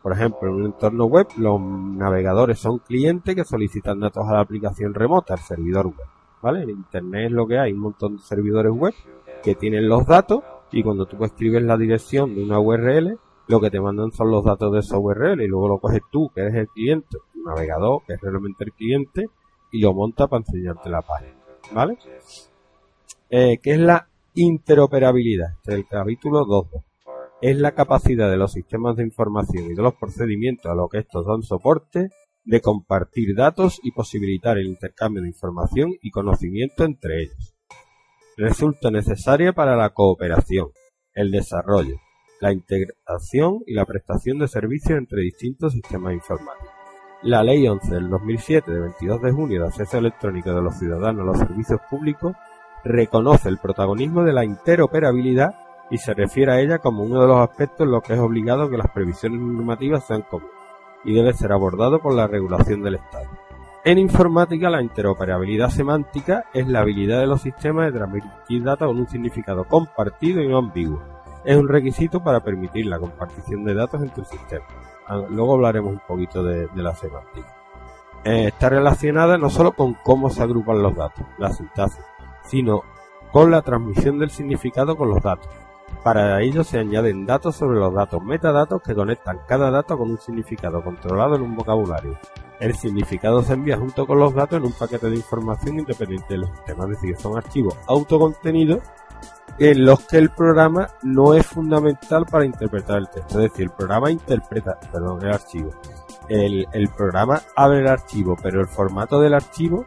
Por 0.02 0.12
ejemplo, 0.12 0.50
en 0.50 0.56
un 0.56 0.66
entorno 0.66 1.06
web, 1.06 1.26
los 1.38 1.58
navegadores 1.62 2.60
son 2.60 2.80
clientes 2.80 3.34
que 3.34 3.46
solicitan 3.46 4.02
datos 4.02 4.28
a 4.28 4.34
la 4.34 4.40
aplicación 4.42 4.94
remota, 4.94 5.36
al 5.36 5.40
servidor 5.40 5.86
web. 5.86 6.06
¿vale? 6.42 6.64
En 6.64 6.72
Internet 6.72 7.28
es 7.28 7.32
lo 7.32 7.48
que 7.48 7.60
hay, 7.60 7.72
un 7.72 7.80
montón 7.80 8.18
de 8.18 8.24
servidores 8.24 8.74
web 8.74 8.94
que 9.42 9.56
tienen 9.56 9.88
los 9.88 10.06
datos 10.06 10.44
y 10.70 10.84
cuando 10.84 11.06
tú 11.06 11.24
escribes 11.24 11.64
la 11.64 11.78
dirección 11.78 12.36
de 12.36 12.44
una 12.44 12.60
URL, 12.60 13.18
lo 13.48 13.62
que 13.62 13.72
te 13.72 13.80
mandan 13.80 14.12
son 14.12 14.30
los 14.30 14.44
datos 14.44 14.74
de 14.74 14.80
esa 14.80 14.98
URL 14.98 15.42
y 15.42 15.48
luego 15.48 15.70
lo 15.70 15.78
coges 15.78 16.02
tú, 16.12 16.30
que 16.36 16.42
eres 16.42 16.56
el 16.56 16.68
cliente, 16.68 17.20
tu 17.32 17.42
navegador, 17.42 18.02
que 18.06 18.16
es 18.16 18.20
realmente 18.20 18.66
el 18.66 18.74
cliente, 18.74 19.30
y 19.72 19.80
lo 19.80 19.94
monta 19.94 20.28
para 20.28 20.44
enseñarte 20.46 20.90
la 20.90 21.02
página, 21.04 21.38
¿vale? 21.72 21.98
Eh, 23.30 23.60
¿Qué 23.64 23.72
es 23.72 23.80
la 23.80 24.10
interoperabilidad? 24.36 25.54
Este 25.58 25.74
es 25.74 25.78
el 25.80 25.88
capítulo 25.88 26.46
2 26.46 26.68
es 27.44 27.58
la 27.58 27.74
capacidad 27.74 28.32
de 28.32 28.38
los 28.38 28.54
sistemas 28.54 28.96
de 28.96 29.04
información 29.04 29.66
y 29.66 29.76
de 29.76 29.82
los 29.82 29.96
procedimientos 29.96 30.72
a 30.72 30.76
los 30.76 30.90
que 30.90 31.00
estos 31.00 31.26
dan 31.26 31.44
soporte 31.44 32.08
de 32.46 32.62
compartir 32.62 33.36
datos 33.36 33.82
y 33.84 33.92
posibilitar 33.92 34.58
el 34.58 34.68
intercambio 34.68 35.22
de 35.22 35.28
información 35.28 35.92
y 36.02 36.10
conocimiento 36.10 36.86
entre 36.86 37.24
ellos. 37.24 37.54
Resulta 38.38 38.92
necesaria 38.92 39.52
para 39.52 39.76
la 39.76 39.90
cooperación, 39.90 40.70
el 41.14 41.32
desarrollo, 41.32 41.98
la 42.40 42.54
integración 42.54 43.60
y 43.68 43.74
la 43.74 43.86
prestación 43.86 44.40
de 44.40 44.48
servicios 44.48 44.98
entre 44.98 45.24
distintos 45.24 45.74
sistemas 45.74 46.14
informáticos. 46.14 46.72
La 47.24 47.44
Ley 47.44 47.68
11 47.68 47.94
del 47.94 48.10
2007 48.10 48.72
de 48.72 48.80
22 48.80 49.22
de 49.22 49.32
junio 49.34 49.62
de 49.62 49.68
acceso 49.68 49.98
electrónico 49.98 50.54
de 50.54 50.62
los 50.62 50.80
ciudadanos 50.80 51.24
a 51.24 51.26
los 51.26 51.38
servicios 51.40 51.82
públicos 51.90 52.38
reconoce 52.84 53.50
el 53.50 53.58
protagonismo 53.58 54.24
de 54.24 54.34
la 54.34 54.46
interoperabilidad 54.46 55.56
y 55.90 55.98
se 55.98 56.14
refiere 56.14 56.52
a 56.52 56.60
ella 56.60 56.80
como 56.80 57.04
uno 57.04 57.22
de 57.22 57.28
los 57.28 57.40
aspectos 57.40 57.86
en 57.86 57.92
los 57.92 58.04
que 58.04 58.14
es 58.14 58.20
obligado 58.20 58.70
que 58.70 58.78
las 58.78 58.92
previsiones 58.92 59.40
normativas 59.40 60.06
sean 60.06 60.24
comunes 60.24 60.54
y 61.04 61.14
debe 61.14 61.34
ser 61.34 61.52
abordado 61.52 62.00
por 62.00 62.14
la 62.14 62.28
regulación 62.28 62.82
del 62.82 62.96
Estado. 62.96 63.28
En 63.86 63.98
informática, 63.98 64.70
la 64.70 64.82
interoperabilidad 64.82 65.70
semántica 65.70 66.46
es 66.54 66.68
la 66.68 66.80
habilidad 66.80 67.20
de 67.20 67.28
los 67.28 67.42
sistemas 67.42 67.88
de 67.88 68.00
transmitir 68.00 68.64
datos 68.64 68.88
con 68.88 68.98
un 68.98 69.10
significado 69.10 69.66
compartido 69.66 70.42
y 70.42 70.48
no 70.48 70.58
ambiguo. 70.58 71.02
Es 71.44 71.58
un 71.58 71.68
requisito 71.68 72.24
para 72.24 72.40
permitir 72.40 72.86
la 72.86 72.98
compartición 72.98 73.66
de 73.66 73.74
datos 73.74 74.02
entre 74.02 74.24
sistemas. 74.24 74.70
Ah, 75.06 75.22
luego 75.30 75.56
hablaremos 75.56 75.92
un 75.92 76.02
poquito 76.08 76.42
de, 76.42 76.70
la 76.76 76.96
semántica. 76.96 77.54
Eh, 78.24 78.48
está 78.48 78.70
relacionada 78.70 79.38
no 79.38 79.50
solo 79.50 79.74
con 79.74 79.96
cómo 79.96 80.30
se 80.30 80.42
agrupan 80.42 80.82
los 80.82 80.96
datos, 80.96 81.26
la 81.38 81.52
sintaxis, 81.52 82.06
sino 82.46 82.84
con 83.32 83.52
la 83.52 83.62
transmisión 83.62 84.20
del 84.20 84.30
significado 84.30 84.96
con 84.96 85.10
los 85.10 85.22
datos. 85.22 85.50
Para 86.04 86.42
ello 86.42 86.64
se 86.64 86.80
añaden 86.80 87.26
datos 87.26 87.56
sobre 87.56 87.80
los 87.80 87.94
datos, 87.94 88.22
metadatos 88.24 88.82
que 88.82 88.96
conectan 88.96 89.40
cada 89.48 89.72
dato 89.72 89.98
con 89.98 90.12
un 90.12 90.18
significado 90.20 90.84
controlado 90.84 91.36
en 91.36 91.44
un 91.44 91.56
vocabulario. 91.56 92.18
El 92.60 92.76
significado 92.76 93.42
se 93.42 93.54
envía 93.54 93.78
junto 93.78 94.06
con 94.06 94.20
los 94.20 94.34
datos 94.34 94.58
en 94.58 94.66
un 94.66 94.74
paquete 94.74 95.10
de 95.10 95.16
información 95.16 95.80
independiente 95.80 96.34
del 96.34 96.46
sistema, 96.48 96.84
es 96.86 96.90
decir, 96.92 97.18
son 97.18 97.38
archivos 97.38 97.76
autocontenidos 97.88 98.80
en 99.60 99.86
los 99.86 100.06
que 100.06 100.18
el 100.18 100.30
programa 100.30 100.90
no 101.04 101.34
es 101.34 101.46
fundamental 101.46 102.26
para 102.26 102.46
interpretar 102.46 102.98
el 102.98 103.10
texto, 103.10 103.40
es 103.40 103.52
decir, 103.52 103.66
el 103.66 103.72
programa 103.72 104.12
interpreta, 104.12 104.80
perdón, 104.92 105.22
el 105.24 105.34
archivo. 105.34 105.72
El, 106.30 106.68
el 106.72 106.88
programa 106.90 107.42
abre 107.56 107.80
el 107.80 107.88
archivo, 107.88 108.38
pero 108.42 108.62
el 108.62 108.68
formato 108.68 109.20
del 109.20 109.34
archivo 109.34 109.86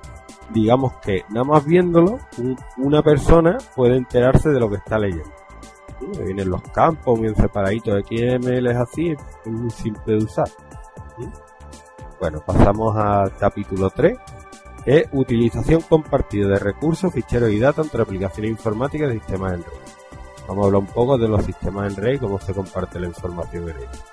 digamos 0.53 0.95
que 0.99 1.25
nada 1.31 1.45
más 1.45 1.65
viéndolo, 1.65 2.19
una 2.79 3.03
persona 3.03 3.59
puede 3.75 3.97
enterarse 3.97 4.50
de 4.50 4.61
lo 4.61 4.71
que 4.71 4.76
está 4.76 4.99
leyendo 4.99 5.37
vienen 6.25 6.50
los 6.50 6.62
campos 6.62 7.21
bien 7.21 7.35
separaditos. 7.35 8.03
XML 8.03 8.67
es 8.67 8.76
así, 8.76 9.11
es 9.11 9.53
muy 9.53 9.71
simple 9.71 10.17
de 10.17 10.25
usar. 10.25 10.49
Bueno, 12.21 12.43
pasamos 12.45 12.97
al 12.97 13.37
capítulo 13.37 13.91
3, 13.91 14.19
que 14.85 14.99
es 14.99 15.09
utilización 15.12 15.83
compartida 15.83 16.49
de 16.49 16.59
recursos, 16.59 17.12
ficheros 17.12 17.50
y 17.50 17.59
datos 17.59 17.87
entre 17.87 18.03
aplicaciones 18.03 18.53
informáticas 18.53 19.11
y 19.11 19.19
sistemas 19.19 19.55
en 19.55 19.65
red. 19.65 19.73
Vamos 20.49 20.65
a 20.65 20.67
hablar 20.67 20.81
un 20.81 20.87
poco 20.87 21.19
de 21.19 21.29
los 21.29 21.45
sistemas 21.45 21.93
en 21.93 22.03
red 22.03 22.15
y 22.15 22.19
cómo 22.19 22.38
se 22.38 22.55
comparte 22.55 23.00
la 23.00 23.09
información 23.09 23.69
en 23.69 23.76
ellos. 23.76 24.05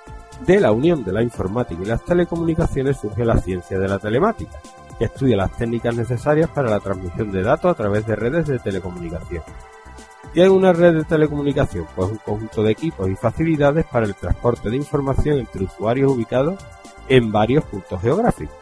De 0.44 0.60
la 0.60 0.72
unión 0.72 1.04
de 1.04 1.12
la 1.12 1.22
informática 1.22 1.80
y 1.80 1.86
las 1.86 2.04
telecomunicaciones 2.04 2.98
surge 2.98 3.24
la 3.24 3.38
ciencia 3.38 3.78
de 3.78 3.88
la 3.88 3.98
telemática, 4.00 4.60
que 4.94 5.04
estudia 5.04 5.36
las 5.36 5.52
técnicas 5.52 5.94
necesarias 5.94 6.50
para 6.50 6.70
la 6.70 6.80
transmisión 6.80 7.32
de 7.32 7.42
datos 7.42 7.70
a 7.70 7.74
través 7.74 8.06
de 8.06 8.16
redes 8.16 8.46
de 8.46 8.58
telecomunicación 8.58 9.42
¿Qué 10.34 10.42
es 10.42 10.48
una 10.48 10.72
red 10.72 10.94
de 10.94 11.04
telecomunicación? 11.04 11.86
Pues 11.94 12.10
un 12.10 12.18
conjunto 12.18 12.64
de 12.64 12.72
equipos 12.72 13.08
y 13.08 13.14
facilidades 13.14 13.86
para 13.86 14.04
el 14.04 14.16
transporte 14.16 14.68
de 14.68 14.76
información 14.76 15.38
entre 15.38 15.62
usuarios 15.62 16.10
ubicados 16.10 16.56
en 17.08 17.30
varios 17.30 17.62
puntos 17.64 18.00
geográficos. 18.02 18.56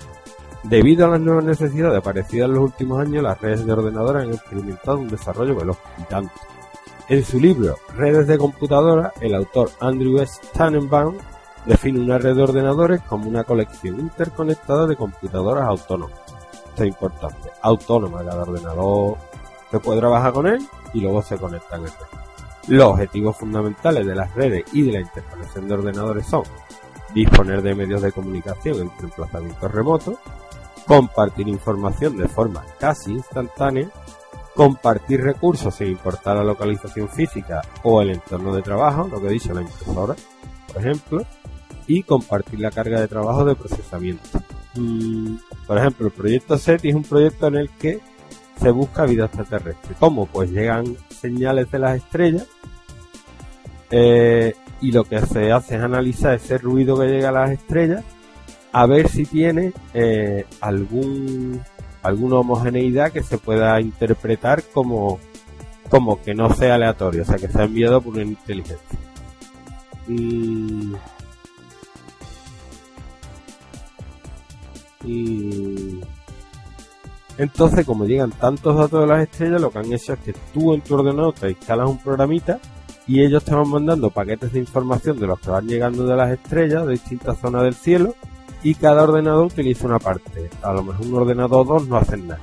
Debido 0.65 1.07
a 1.07 1.09
las 1.09 1.21
nuevas 1.21 1.45
necesidades 1.45 1.97
aparecidas 1.97 2.51
en 2.51 2.57
los 2.57 2.65
últimos 2.65 3.01
años, 3.01 3.23
las 3.23 3.41
redes 3.41 3.65
de 3.65 3.73
ordenadores 3.73 4.25
han 4.25 4.35
experimentado 4.35 4.99
un 4.99 5.09
desarrollo 5.09 5.57
veloz 5.57 5.79
y 5.97 6.03
tanto. 6.03 6.35
En 7.09 7.25
su 7.25 7.41
libro 7.41 7.79
Redes 7.97 8.27
de 8.27 8.37
computadoras, 8.37 9.13
el 9.23 9.35
autor 9.35 9.71
Andrew 9.81 10.21
S. 10.21 10.41
Tannenbaum 10.53 11.17
define 11.65 12.01
una 12.01 12.19
red 12.19 12.37
de 12.37 12.43
ordenadores 12.43 13.01
como 13.01 13.31
una 13.31 13.45
colección 13.45 13.99
interconectada 13.99 14.87
de 14.87 14.97
computadoras 14.97 15.67
autónomas. 15.67 16.22
Esto 16.73 16.85
es 16.85 16.89
importante. 16.89 17.51
Autónoma, 17.61 18.25
cada 18.25 18.43
ordenador 18.43 19.19
se 19.71 19.79
puede 19.79 20.01
trabajar 20.01 20.33
con 20.33 20.47
él 20.47 20.67
y 20.95 21.03
luego 21.03 21.21
se 21.21 21.37
conectan 21.37 21.83
entre 21.83 22.07
Los 22.69 22.93
objetivos 22.93 23.37
fundamentales 23.37 24.07
de 24.07 24.15
las 24.15 24.35
redes 24.35 24.65
y 24.73 24.81
de 24.81 24.93
la 24.93 25.01
interconexión 25.01 25.69
de 25.69 25.75
ordenadores 25.75 26.27
son 26.27 26.45
disponer 27.15 27.61
de 27.61 27.75
medios 27.75 28.01
de 28.01 28.11
comunicación 28.11 28.81
entre 28.81 29.05
emplazamientos 29.05 29.71
remotos, 29.71 30.15
compartir 30.87 31.47
información 31.47 32.17
de 32.17 32.27
forma 32.27 32.65
casi 32.81 33.13
instantánea, 33.13 33.91
compartir 34.55 35.21
recursos 35.21 35.75
sin 35.75 35.89
importar 35.89 36.39
la 36.39 36.45
localización 36.45 37.11
física 37.11 37.61
o 37.83 38.01
el 38.01 38.13
entorno 38.13 38.55
de 38.55 38.63
trabajo, 38.63 39.09
lo 39.09 39.21
que 39.21 39.29
dice 39.29 39.53
la 39.53 39.61
impresora, 39.61 40.17
por 40.73 40.81
ejemplo, 40.81 41.23
y 41.87 42.03
compartir 42.03 42.61
la 42.61 42.71
carga 42.71 42.99
de 42.99 43.09
trabajo 43.09 43.45
de 43.45 43.57
procesamiento. 43.57 44.27
Mm, 45.63 45.67
por 45.67 45.79
ejemplo, 45.79 46.07
el 46.07 46.13
proyecto 46.13 46.59
SETI 46.59 46.91
es 46.91 46.95
un 46.95 47.03
proyecto 47.03 47.47
en 47.49 47.57
el 47.57 47.71
que 47.71 48.01
se 48.61 48.71
busca 48.71 49.05
vida 49.05 49.27
extraterrestre. 49.27 49.95
¿Cómo? 49.99 50.27
Pues 50.27 50.51
llegan 50.51 50.97
señales 51.09 51.71
de 51.71 51.79
las 51.79 51.97
estrellas 51.97 52.47
eh, 53.91 54.55
y 54.81 54.93
lo 54.93 55.05
que 55.05 55.21
se 55.27 55.53
hace 55.53 55.77
es 55.77 55.83
analizar 55.83 56.35
ese 56.35 56.59
ruido 56.59 56.99
que 56.99 57.07
llega 57.07 57.31
a 57.31 57.33
las 57.33 57.51
estrellas 57.51 58.05
a 58.73 58.87
ver 58.87 59.09
si 59.09 59.27
tiene 59.27 59.73
eh, 59.93 60.47
algún 60.61 61.61
alguna 62.03 62.37
homogeneidad 62.37 63.13
que 63.13 63.23
se 63.23 63.39
pueda 63.39 63.81
interpretar 63.81 64.63
como 64.73 65.21
como 65.89 66.23
que 66.23 66.35
no 66.35 66.53
sea 66.55 66.77
aleatorio, 66.77 67.23
o 67.23 67.25
sea 67.25 67.37
que 67.37 67.49
se 67.49 67.61
ha 67.61 67.65
enviado 67.65 68.01
por 68.01 68.15
una 68.15 68.23
inteligencia. 68.23 68.99
Y, 70.09 70.93
y 75.05 76.01
entonces, 77.39 77.87
como 77.87 78.05
llegan 78.05 78.31
tantos 78.31 78.77
datos 78.77 79.01
de 79.01 79.07
las 79.07 79.23
estrellas, 79.23 79.61
lo 79.61 79.71
que 79.71 79.79
han 79.79 79.93
hecho 79.93 80.13
es 80.13 80.19
que 80.21 80.35
tú 80.53 80.75
en 80.75 80.81
tu 80.83 80.95
ordenador 80.95 81.35
te 81.35 81.51
instalas 81.51 81.89
un 81.89 81.99
programita 81.99 82.61
y 83.07 83.23
ellos 83.23 83.45
te 83.45 83.55
van 83.55 83.69
mandando 83.69 84.11
paquetes 84.11 84.53
de 84.53 84.61
información 84.61 85.19
de 85.19 85.27
los 85.27 85.41
que 85.41 85.51
van 85.51 85.67
llegando 85.67 86.07
de 86.07 86.17
las 86.17 86.31
estrellas 86.31 86.87
de 86.87 86.93
distintas 86.93 87.39
zonas 87.39 87.63
del 87.63 87.75
cielo 87.75 88.15
y 88.63 88.75
cada 88.75 89.03
ordenador 89.03 89.47
utiliza 89.47 89.87
una 89.87 89.99
parte. 89.99 90.51
A 90.63 90.73
lo 90.73 90.85
mejor 90.85 91.07
un 91.07 91.15
ordenador 91.15 91.61
o 91.61 91.65
dos 91.65 91.89
no 91.89 91.97
hacen 91.97 92.29
nada. 92.29 92.41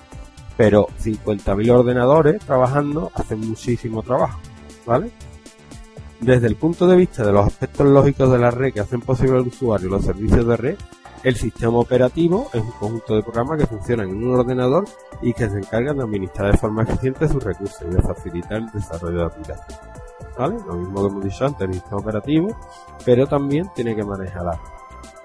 Pero 0.58 0.88
50.000 1.02 1.70
ordenadores 1.72 2.40
trabajando 2.40 3.12
hacen 3.14 3.40
muchísimo 3.40 4.02
trabajo. 4.02 4.40
¿Vale? 4.86 5.12
Desde 6.20 6.48
el 6.48 6.58
punto 6.58 6.88
de 6.88 6.98
vista 6.98 7.26
de 7.26 7.32
los 7.32 7.48
aspectos 7.48 7.88
lógicos 7.88 8.30
de 8.32 8.40
la 8.40 8.52
red 8.52 8.74
que 8.74 8.82
hacen 8.82 9.00
posible 9.00 9.38
al 9.38 9.48
usuario 9.48 9.88
los 9.88 10.04
servicios 10.04 10.46
de 10.46 10.58
red, 10.58 10.78
el 11.24 11.36
sistema 11.36 11.78
operativo 11.78 12.50
es 12.54 12.62
un 12.62 12.72
conjunto 12.72 13.16
de 13.16 13.24
programas 13.24 13.60
que 13.60 13.68
funcionan 13.68 14.10
en 14.10 14.24
un 14.24 14.40
ordenador 14.40 14.86
y 15.22 15.34
que 15.34 15.50
se 15.50 15.58
encargan 15.58 15.98
de 15.98 16.04
administrar 16.04 16.52
de 16.52 16.58
forma 16.58 16.84
eficiente 16.84 17.28
sus 17.28 17.44
recursos 17.44 17.82
y 17.82 17.94
de 17.94 18.02
facilitar 18.02 18.58
el 18.58 18.72
desarrollo 18.72 19.20
de 19.20 19.26
aplicaciones. 19.26 19.80
¿Vale? 20.38 20.56
Lo 20.66 20.76
mismo 20.76 21.02
que 21.02 21.08
hemos 21.08 21.24
dicho 21.24 21.46
antes, 21.46 21.68
el 21.68 21.74
sistema 21.74 21.98
operativo, 21.98 22.58
pero 23.06 23.28
también 23.28 23.70
tiene 23.76 23.96
que 23.96 24.04
manejar 24.04 24.58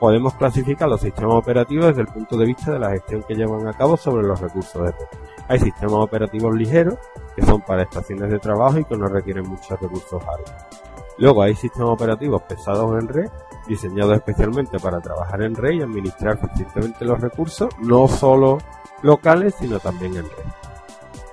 Podemos 0.00 0.34
clasificar 0.34 0.88
los 0.88 1.00
sistemas 1.00 1.34
operativos 1.34 1.86
desde 1.86 2.00
el 2.00 2.08
punto 2.08 2.36
de 2.36 2.46
vista 2.46 2.72
de 2.72 2.80
la 2.80 2.90
gestión 2.90 3.22
que 3.22 3.34
llevan 3.34 3.68
a 3.68 3.72
cabo 3.72 3.96
sobre 3.96 4.26
los 4.26 4.40
recursos 4.40 4.82
de 4.82 4.90
red. 4.90 5.06
Hay 5.48 5.60
sistemas 5.60 5.94
operativos 5.94 6.54
ligeros, 6.54 6.98
que 7.36 7.44
son 7.44 7.60
para 7.60 7.82
estaciones 7.82 8.30
de 8.30 8.38
trabajo 8.38 8.78
y 8.78 8.84
que 8.84 8.96
no 8.96 9.06
requieren 9.06 9.48
muchos 9.48 9.80
recursos 9.80 10.22
hardware. 10.22 10.84
Luego 11.18 11.42
hay 11.42 11.54
sistemas 11.54 11.90
operativos 11.90 12.42
pesados 12.42 13.00
en 13.00 13.08
red, 13.08 13.30
diseñados 13.66 14.16
especialmente 14.16 14.78
para 14.78 15.00
trabajar 15.00 15.42
en 15.42 15.54
red 15.54 15.72
y 15.72 15.82
administrar 15.82 16.38
eficientemente 16.42 17.04
los 17.04 17.20
recursos, 17.20 17.68
no 17.80 18.08
solo 18.08 18.58
locales, 19.02 19.54
sino 19.58 19.78
también 19.78 20.16
en 20.16 20.24
red. 20.24 20.44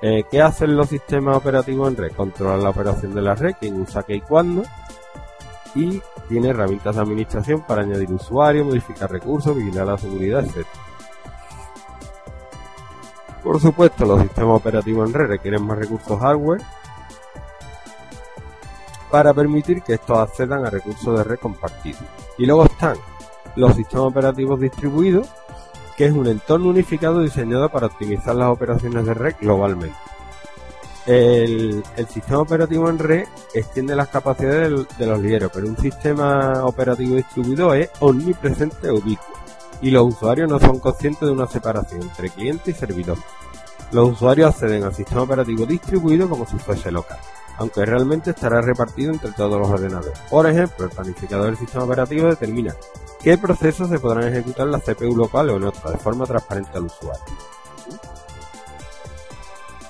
Eh, 0.02 0.24
¿Qué 0.30 0.42
hacen 0.42 0.76
los 0.76 0.90
sistemas 0.90 1.38
operativos 1.38 1.90
en 1.90 1.98
red? 1.98 2.12
Controlar 2.14 2.60
la 2.60 2.70
operación 2.72 3.14
de 3.14 3.22
la 3.22 3.36
red, 3.36 3.54
quién 3.60 3.80
usa 3.80 4.04
qué 4.04 4.16
y 4.16 4.22
cuándo, 4.22 4.64
y 5.76 6.02
tiene 6.28 6.50
herramientas 6.50 6.96
de 6.96 7.02
administración 7.02 7.62
para 7.62 7.84
añadir 7.84 8.12
usuarios, 8.12 8.66
modificar 8.66 9.12
recursos, 9.12 9.56
vigilar 9.56 9.88
la 9.88 9.98
seguridad, 9.98 10.44
etc. 10.44 10.66
Por 13.44 13.60
supuesto, 13.60 14.06
los 14.06 14.22
sistemas 14.22 14.58
operativos 14.58 15.08
en 15.08 15.14
red 15.14 15.28
requieren 15.28 15.66
más 15.66 15.78
recursos 15.78 16.20
hardware 16.20 16.62
para 19.12 19.34
permitir 19.34 19.84
que 19.84 19.96
estos 19.96 20.18
accedan 20.18 20.65
a 20.65 20.70
recursos 20.70 21.18
de 21.18 21.24
red 21.24 21.38
compartidos. 21.38 22.01
Y 22.38 22.46
luego 22.46 22.65
están 22.65 22.96
los 23.56 23.75
sistemas 23.75 24.08
operativos 24.08 24.60
distribuidos, 24.60 25.27
que 25.98 26.06
es 26.06 26.13
un 26.13 26.27
entorno 26.27 26.70
unificado 26.70 27.20
diseñado 27.20 27.70
para 27.70 27.88
optimizar 27.88 28.36
las 28.36 28.50
operaciones 28.50 29.06
de 29.06 29.13
red 29.13 29.36
globalmente. 29.39 29.98
El, 31.06 31.84
sistema 32.10 32.39
operativo 32.39 32.89
en 32.89 33.00
red 33.00 33.25
extiende 33.53 33.96
las 33.96 34.08
capacidades 34.08 34.88
de 34.98 35.06
los 35.06 35.20
lideros, 35.20 35.51
pero 35.53 35.68
un 35.68 35.77
sistema 35.77 36.63
operativo 36.63 37.15
distribuido 37.15 37.74
es 37.74 37.89
omnipresente 38.00 38.88
e 38.88 38.91
ubicuo, 38.91 39.36
y 39.82 39.91
los 39.91 40.13
usuarios 40.13 40.50
no 40.50 40.60
son 40.60 40.80
conscientes 40.80 41.22
de 41.22 41.32
una 41.32 41.48
separación 41.48 42.03
entre 42.03 42.30
cliente 42.30 42.72
y 42.72 42.74
servidor. 42.74 43.18
Los 43.91 44.12
usuarios 44.12 44.53
acceden 44.53 44.84
al 44.84 44.94
sistema 44.94 45.24
operativo 45.24 45.65
distribuido 45.65 46.30
como 46.30 46.46
si 46.46 46.58
fuese 46.58 46.91
local 46.91 47.18
aunque 47.62 47.86
realmente 47.86 48.32
estará 48.32 48.60
repartido 48.60 49.13
entre 49.13 49.32
todos 49.34 49.60
los 49.60 49.70
ordenadores. 49.70 50.18
Por 50.32 50.50
ejemplo, 50.50 50.86
el 50.86 50.91
planificador 50.91 51.46
del 51.46 51.58
sistema 51.58 51.84
operativo 51.84 52.27
determina 52.27 52.75
qué 53.22 53.38
procesos 53.38 53.88
se 53.88 54.00
podrán 54.00 54.27
ejecutar 54.27 54.65
en 54.65 54.72
la 54.72 54.80
CPU 54.80 55.15
local 55.15 55.51
o 55.51 55.58
en 55.58 55.65
otra, 55.65 55.91
de 55.91 55.98
forma 56.00 56.25
transparente 56.25 56.72
al 56.74 56.86
usuario. 56.86 57.24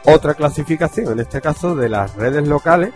Otra 0.04 0.34
clasificación, 0.34 1.14
en 1.14 1.22
este 1.22 1.40
caso, 1.40 1.74
de 1.74 1.88
las 1.88 2.14
redes 2.16 2.46
locales, 2.46 2.94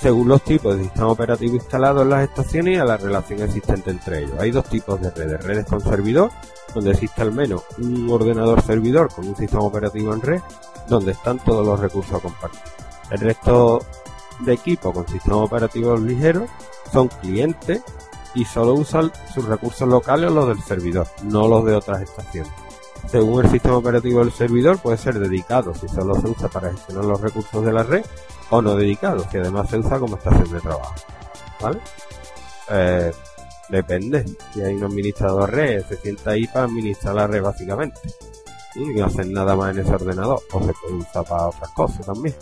según 0.00 0.28
los 0.28 0.42
tipos 0.42 0.76
de 0.76 0.84
sistema 0.84 1.08
operativo 1.08 1.56
instalado 1.56 2.02
en 2.02 2.10
las 2.10 2.28
estaciones 2.28 2.76
y 2.76 2.78
a 2.78 2.84
la 2.84 2.98
relación 2.98 3.42
existente 3.42 3.90
entre 3.90 4.20
ellos. 4.20 4.38
Hay 4.38 4.52
dos 4.52 4.66
tipos 4.66 5.00
de 5.00 5.10
redes, 5.10 5.42
redes 5.42 5.66
con 5.66 5.80
servidor, 5.80 6.30
donde 6.72 6.92
existe 6.92 7.22
al 7.22 7.32
menos 7.32 7.64
un 7.78 8.08
ordenador 8.08 8.62
servidor 8.62 9.12
con 9.12 9.26
un 9.26 9.34
sistema 9.34 9.64
operativo 9.64 10.14
en 10.14 10.20
red, 10.20 10.40
donde 10.88 11.10
están 11.10 11.40
todos 11.40 11.66
los 11.66 11.80
recursos 11.80 12.22
compartidos. 12.22 12.75
El 13.10 13.20
resto 13.20 13.84
de 14.40 14.54
equipos 14.54 14.92
con 14.92 15.08
sistemas 15.08 15.38
operativos 15.38 16.00
ligeros 16.00 16.50
son 16.92 17.08
clientes 17.08 17.82
y 18.34 18.44
solo 18.44 18.74
usan 18.74 19.10
sus 19.32 19.44
recursos 19.46 19.88
locales 19.88 20.30
o 20.30 20.34
los 20.34 20.48
del 20.48 20.60
servidor, 20.60 21.06
no 21.24 21.48
los 21.48 21.64
de 21.64 21.74
otras 21.74 22.02
estaciones. 22.02 22.52
Según 23.08 23.44
el 23.44 23.50
sistema 23.50 23.76
operativo 23.76 24.20
del 24.20 24.32
servidor 24.32 24.78
puede 24.78 24.98
ser 24.98 25.18
dedicado 25.18 25.74
si 25.74 25.88
solo 25.88 26.20
se 26.20 26.28
usa 26.28 26.48
para 26.48 26.70
gestionar 26.72 27.04
los 27.04 27.20
recursos 27.20 27.64
de 27.64 27.72
la 27.72 27.82
red 27.82 28.04
o 28.50 28.60
no 28.60 28.74
dedicado 28.74 29.24
si 29.30 29.38
además 29.38 29.70
se 29.70 29.78
usa 29.78 29.98
como 29.98 30.16
estación 30.16 30.52
de 30.52 30.60
trabajo. 30.60 30.94
¿Vale? 31.60 31.78
Eh, 32.70 33.12
depende. 33.68 34.24
Si 34.52 34.60
hay 34.60 34.74
un 34.74 34.84
administrador 34.84 35.50
red, 35.50 35.84
se 35.86 35.96
sienta 35.96 36.30
ahí 36.32 36.46
para 36.46 36.66
administrar 36.66 37.14
la 37.14 37.26
red 37.26 37.42
básicamente. 37.42 38.00
Y 38.74 38.84
no 38.86 39.06
hacen 39.06 39.32
nada 39.32 39.56
más 39.56 39.74
en 39.74 39.82
ese 39.82 39.94
ordenador. 39.94 40.40
O 40.52 40.60
se 40.60 40.72
puede 40.74 40.94
usar 40.94 41.24
para 41.24 41.48
otras 41.48 41.70
cosas 41.70 42.04
también. 42.04 42.34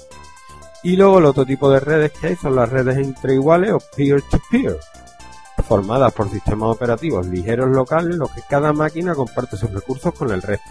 Y 0.84 0.96
luego 0.96 1.18
el 1.18 1.24
otro 1.24 1.46
tipo 1.46 1.70
de 1.70 1.80
redes 1.80 2.12
que 2.12 2.26
hay 2.28 2.36
son 2.36 2.56
las 2.56 2.68
redes 2.68 2.98
entre 2.98 3.34
iguales 3.34 3.72
o 3.72 3.78
peer-to-peer, 3.96 4.78
formadas 5.66 6.12
por 6.12 6.28
sistemas 6.28 6.76
operativos 6.76 7.26
ligeros 7.26 7.70
locales 7.70 8.12
en 8.12 8.18
los 8.18 8.30
que 8.30 8.42
cada 8.46 8.74
máquina 8.74 9.14
comparte 9.14 9.56
sus 9.56 9.72
recursos 9.72 10.12
con 10.12 10.30
el 10.30 10.42
resto, 10.42 10.68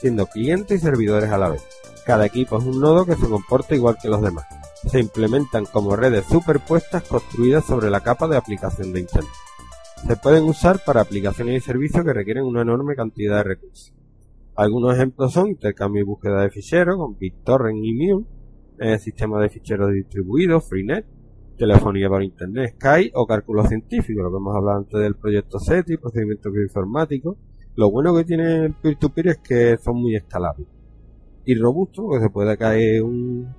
siendo 0.00 0.26
clientes 0.26 0.80
y 0.80 0.82
servidores 0.82 1.30
a 1.30 1.36
la 1.36 1.50
vez. 1.50 1.62
Cada 2.06 2.24
equipo 2.24 2.56
es 2.56 2.64
un 2.64 2.80
nodo 2.80 3.04
que 3.04 3.16
se 3.16 3.28
comporta 3.28 3.74
igual 3.74 3.98
que 4.00 4.08
los 4.08 4.22
demás. 4.22 4.46
Se 4.90 4.98
implementan 4.98 5.66
como 5.66 5.94
redes 5.94 6.24
superpuestas 6.24 7.02
construidas 7.02 7.66
sobre 7.66 7.90
la 7.90 8.00
capa 8.00 8.26
de 8.28 8.38
aplicación 8.38 8.94
de 8.94 9.00
Internet. 9.00 9.30
Se 10.08 10.16
pueden 10.16 10.44
usar 10.44 10.82
para 10.82 11.02
aplicaciones 11.02 11.62
y 11.62 11.66
servicios 11.66 12.02
que 12.02 12.14
requieren 12.14 12.44
una 12.44 12.62
enorme 12.62 12.96
cantidad 12.96 13.36
de 13.36 13.42
recursos. 13.42 13.92
Algunos 14.56 14.94
ejemplos 14.94 15.34
son 15.34 15.48
intercambio 15.48 16.00
y 16.00 16.06
búsqueda 16.06 16.40
de 16.40 16.50
ficheros 16.50 16.96
con 16.96 17.18
BitTorrent 17.18 17.84
y 17.84 17.92
Mule, 17.92 18.24
eh, 18.80 18.98
sistema 18.98 19.40
de 19.40 19.50
ficheros 19.50 19.92
distribuidos, 19.92 20.66
Freenet, 20.68 21.04
telefonía 21.58 22.08
por 22.08 22.22
internet, 22.22 22.76
Sky 22.76 23.12
o 23.14 23.26
cálculo 23.26 23.64
científico, 23.66 24.22
lo 24.22 24.30
que 24.30 24.36
hemos 24.38 24.56
hablado 24.56 24.78
antes 24.78 25.00
del 25.00 25.16
proyecto 25.16 25.58
SETI, 25.58 25.98
procedimiento 25.98 26.50
bioinformático. 26.50 27.36
Lo 27.76 27.90
bueno 27.90 28.16
que 28.16 28.24
tiene 28.24 28.64
el 28.64 28.74
peer-to-peer 28.74 29.28
es 29.28 29.38
que 29.38 29.76
son 29.76 30.00
muy 30.00 30.16
escalables 30.16 30.66
y 31.44 31.54
robustos, 31.54 32.04
porque 32.06 32.24
se 32.24 32.30
puede 32.30 32.56
caer 32.56 33.02
un, 33.02 33.54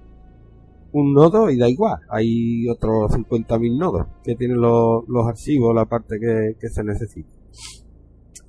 un 0.91 1.13
nodo 1.13 1.49
y 1.49 1.57
da 1.57 1.69
igual. 1.69 1.99
Hay 2.09 2.67
otros 2.67 3.11
50.000 3.11 3.77
nodos 3.77 4.07
que 4.23 4.35
tienen 4.35 4.59
los, 4.59 5.03
archivos, 5.27 5.75
la 5.75 5.85
parte 5.85 6.19
que, 6.19 6.55
que, 6.59 6.69
se 6.69 6.83
necesita. 6.83 7.29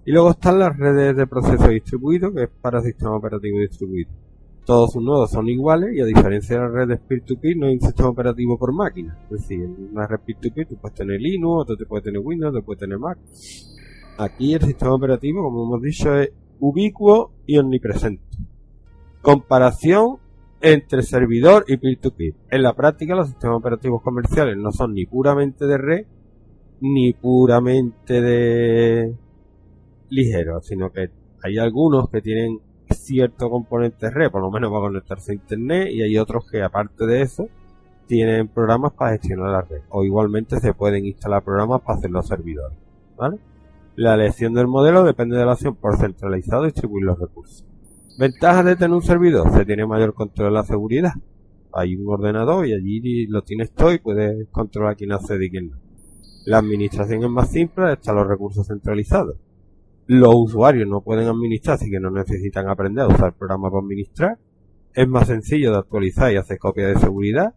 Y 0.04 0.12
luego 0.12 0.30
están 0.30 0.58
las 0.58 0.76
redes 0.76 1.16
de 1.16 1.26
proceso 1.26 1.68
distribuido, 1.68 2.32
que 2.32 2.44
es 2.44 2.50
para 2.60 2.80
sistema 2.80 3.16
operativo 3.16 3.58
distribuido. 3.58 4.10
Todos 4.64 4.92
sus 4.92 5.02
nodos 5.02 5.30
son 5.30 5.48
iguales 5.48 5.90
y 5.94 6.00
a 6.00 6.04
diferencia 6.04 6.56
de 6.56 6.62
las 6.62 6.72
redes 6.72 7.00
peer-to-peer 7.00 7.56
no 7.56 7.66
hay 7.66 7.74
un 7.74 7.80
sistema 7.80 8.10
operativo 8.10 8.56
por 8.56 8.72
máquina. 8.72 9.18
Es 9.24 9.40
decir, 9.40 9.64
en 9.64 9.88
una 9.90 10.06
red 10.06 10.20
peer-to-peer 10.20 10.68
tú 10.68 10.76
puedes 10.76 10.96
tener 10.96 11.20
Linux, 11.20 11.62
otro 11.62 11.76
te 11.76 11.84
puede 11.84 12.02
tener 12.02 12.20
Windows, 12.20 12.50
otro 12.50 12.64
puede 12.64 12.78
tener 12.78 12.98
Mac. 12.98 13.18
Aquí 14.18 14.54
el 14.54 14.62
sistema 14.62 14.94
operativo, 14.94 15.42
como 15.42 15.64
hemos 15.64 15.82
dicho, 15.82 16.14
es 16.14 16.30
ubicuo 16.60 17.32
y 17.44 17.58
omnipresente. 17.58 18.22
Comparación 19.20 20.18
entre 20.60 21.02
servidor 21.02 21.64
y 21.66 21.76
peer-to-peer. 21.76 22.34
En 22.50 22.62
la 22.62 22.74
práctica 22.74 23.16
los 23.16 23.28
sistemas 23.28 23.56
operativos 23.56 24.00
comerciales 24.00 24.56
no 24.56 24.70
son 24.70 24.94
ni 24.94 25.06
puramente 25.06 25.66
de 25.66 25.78
red 25.78 26.06
ni 26.80 27.12
puramente 27.12 28.20
de 28.20 29.16
ligero, 30.08 30.60
sino 30.60 30.90
que 30.92 31.10
hay 31.42 31.58
algunos 31.58 32.08
que 32.10 32.20
tienen 32.20 32.60
cierto 32.98 33.50
componente 33.50 34.10
red, 34.10 34.30
por 34.30 34.42
lo 34.42 34.50
menos 34.50 34.70
para 34.70 34.82
conectarse 34.82 35.32
a 35.32 35.34
internet, 35.34 35.88
y 35.90 36.02
hay 36.02 36.18
otros 36.18 36.48
que 36.50 36.62
aparte 36.62 37.06
de 37.06 37.22
eso 37.22 37.48
tienen 38.06 38.48
programas 38.48 38.92
para 38.92 39.12
gestionar 39.12 39.50
la 39.50 39.62
red. 39.62 39.82
O 39.88 40.04
igualmente 40.04 40.60
se 40.60 40.74
pueden 40.74 41.06
instalar 41.06 41.42
programas 41.42 41.80
para 41.82 41.98
hacer 41.98 42.10
los 42.10 42.26
servidores. 42.26 42.76
¿vale? 43.16 43.38
La 43.96 44.14
elección 44.14 44.54
del 44.54 44.66
modelo 44.66 45.04
depende 45.04 45.36
de 45.36 45.44
la 45.44 45.52
opción 45.52 45.76
por 45.76 45.96
centralizado 45.96 46.64
distribuir 46.64 47.04
los 47.04 47.18
recursos. 47.18 47.64
Ventajas 48.18 48.64
de 48.64 48.76
tener 48.76 48.94
un 48.94 49.02
servidor. 49.02 49.52
Se 49.52 49.64
tiene 49.64 49.86
mayor 49.86 50.14
control 50.14 50.48
de 50.48 50.54
la 50.54 50.64
seguridad. 50.64 51.12
Hay 51.72 51.96
un 51.96 52.06
ordenador 52.08 52.66
y 52.66 52.74
allí 52.74 53.26
lo 53.26 53.42
tienes 53.42 53.70
todo 53.72 53.92
y 53.92 53.98
puedes 53.98 54.48
controlar 54.48 54.96
quién 54.96 55.12
accede 55.12 55.46
y 55.46 55.50
quién 55.50 55.70
no. 55.70 55.76
La 56.44 56.58
administración 56.58 57.22
es 57.22 57.30
más 57.30 57.50
simple, 57.50 57.92
están 57.92 58.16
los 58.16 58.26
recursos 58.26 58.66
centralizados 58.66 59.36
los 60.06 60.34
usuarios 60.34 60.88
no 60.88 61.02
pueden 61.02 61.28
administrar, 61.28 61.74
así 61.74 61.90
que 61.90 62.00
no 62.00 62.10
necesitan 62.10 62.68
aprender 62.68 63.04
a 63.04 63.08
usar 63.08 63.28
el 63.28 63.34
programa 63.34 63.70
para 63.70 63.82
administrar. 63.82 64.38
Es 64.94 65.08
más 65.08 65.28
sencillo 65.28 65.72
de 65.72 65.78
actualizar 65.78 66.32
y 66.32 66.36
hacer 66.36 66.58
copia 66.58 66.88
de 66.88 66.98
seguridad. 66.98 67.54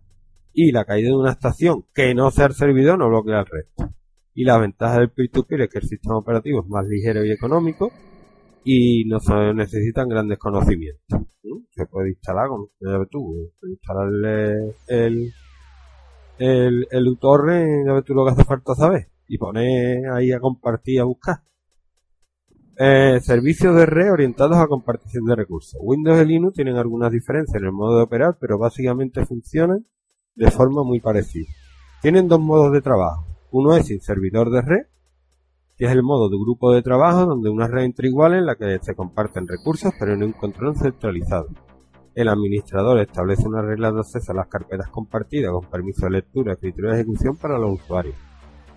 Y 0.54 0.72
la 0.72 0.86
caída 0.86 1.10
de 1.10 1.16
una 1.16 1.32
estación 1.32 1.86
que 1.94 2.16
no 2.16 2.32
sea 2.32 2.46
el 2.46 2.54
servidor 2.54 2.98
no 2.98 3.10
bloquea 3.10 3.42
el 3.42 3.46
resto. 3.46 3.94
Y 4.34 4.44
la 4.44 4.58
ventaja 4.58 5.00
del 5.00 5.10
peer-to-peer 5.10 5.62
es 5.62 5.70
que 5.70 5.80
el 5.80 5.88
sistema 5.88 6.18
operativo 6.18 6.62
es 6.62 6.68
más 6.68 6.88
ligero 6.88 7.26
y 7.26 7.32
económico 7.32 7.92
y 8.66 9.06
no 9.06 9.20
se 9.20 9.54
necesitan 9.54 10.10
grandes 10.10 10.40
conocimientos. 10.40 11.22
Se 11.72 11.86
puede 11.86 12.10
instalar 12.10 12.50
con, 12.50 12.68
tú, 13.10 13.52
instalarle 13.64 14.76
el, 14.88 15.32
el, 16.40 16.88
el 16.90 17.08
uTorrent, 17.08 17.86
ya 17.86 17.94
ves 17.94 18.04
tú 18.04 18.14
lo 18.14 18.26
que 18.26 18.32
hace 18.32 18.44
falta 18.44 18.74
saber, 18.74 19.08
y 19.28 19.38
poner 19.38 20.10
ahí 20.12 20.32
a 20.32 20.40
compartir, 20.40 21.00
a 21.00 21.04
buscar. 21.04 21.38
Eh, 22.78 23.22
servicios 23.22 23.74
de 23.74 23.86
red 23.86 24.12
orientados 24.12 24.58
a 24.58 24.68
compartición 24.68 25.24
de 25.24 25.36
recursos. 25.36 25.80
Windows 25.82 26.22
y 26.22 26.26
Linux 26.26 26.56
tienen 26.56 26.76
algunas 26.76 27.10
diferencias 27.10 27.56
en 27.62 27.68
el 27.68 27.72
modo 27.72 27.98
de 27.98 28.04
operar, 28.04 28.38
pero 28.40 28.58
básicamente 28.58 29.26
funcionan 29.26 29.86
de 30.36 30.52
forma 30.52 30.84
muy 30.84 31.00
parecida. 31.00 31.48
Tienen 32.02 32.28
dos 32.28 32.42
modos 32.42 32.74
de 32.74 32.82
trabajo. 32.82 33.26
Uno 33.52 33.78
es 33.78 33.88
sin 33.88 34.02
servidor 34.02 34.50
de 34.50 34.62
red, 34.62 34.86
que 35.78 35.86
es 35.86 35.92
el 35.92 36.04
modo 36.04 36.30
de 36.30 36.36
grupo 36.38 36.74
de 36.74 36.82
trabajo 36.82 37.26
donde 37.26 37.50
una 37.50 37.68
red 37.68 37.84
entre 37.84 38.10
iguales 38.10 38.40
en 38.40 38.46
la 38.46 38.56
que 38.56 38.80
se 38.82 38.94
comparten 38.94 39.48
recursos 39.48 39.94
pero 39.98 40.14
en 40.14 40.24
un 40.24 40.34
control 40.34 40.76
centralizado. 40.76 41.48
El 42.14 42.28
administrador 42.28 43.00
establece 43.00 43.48
una 43.48 43.62
regla 43.62 43.92
de 43.92 44.00
acceso 44.00 44.34
a 44.34 44.36
las 44.36 44.48
carpetas 44.48 44.90
compartidas 44.90 45.52
con 45.52 45.70
permiso 45.70 46.08
de 46.08 46.12
lectura, 46.12 46.54
escritura 46.54 46.92
y 46.92 46.96
ejecución 46.96 47.38
para 47.38 47.58
los 47.58 47.82
usuarios. 47.82 48.16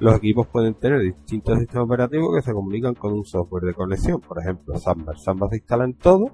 Los 0.01 0.15
equipos 0.17 0.47
pueden 0.47 0.75
tener 0.75 1.01
distintos 1.01 1.59
sistemas 1.59 1.87
operativos 1.87 2.35
que 2.37 2.43
se 2.43 2.53
comunican 2.53 2.95
con 2.95 3.13
un 3.15 3.25
software 3.25 3.65
de 3.65 3.75
conexión, 3.75 4.21
por 4.21 4.39
ejemplo 4.41 4.79
Samba. 4.79 5.17
Samba 5.17 5.49
se 5.49 5.57
instala 5.57 5.85
en 5.85 5.95
todo 5.95 6.31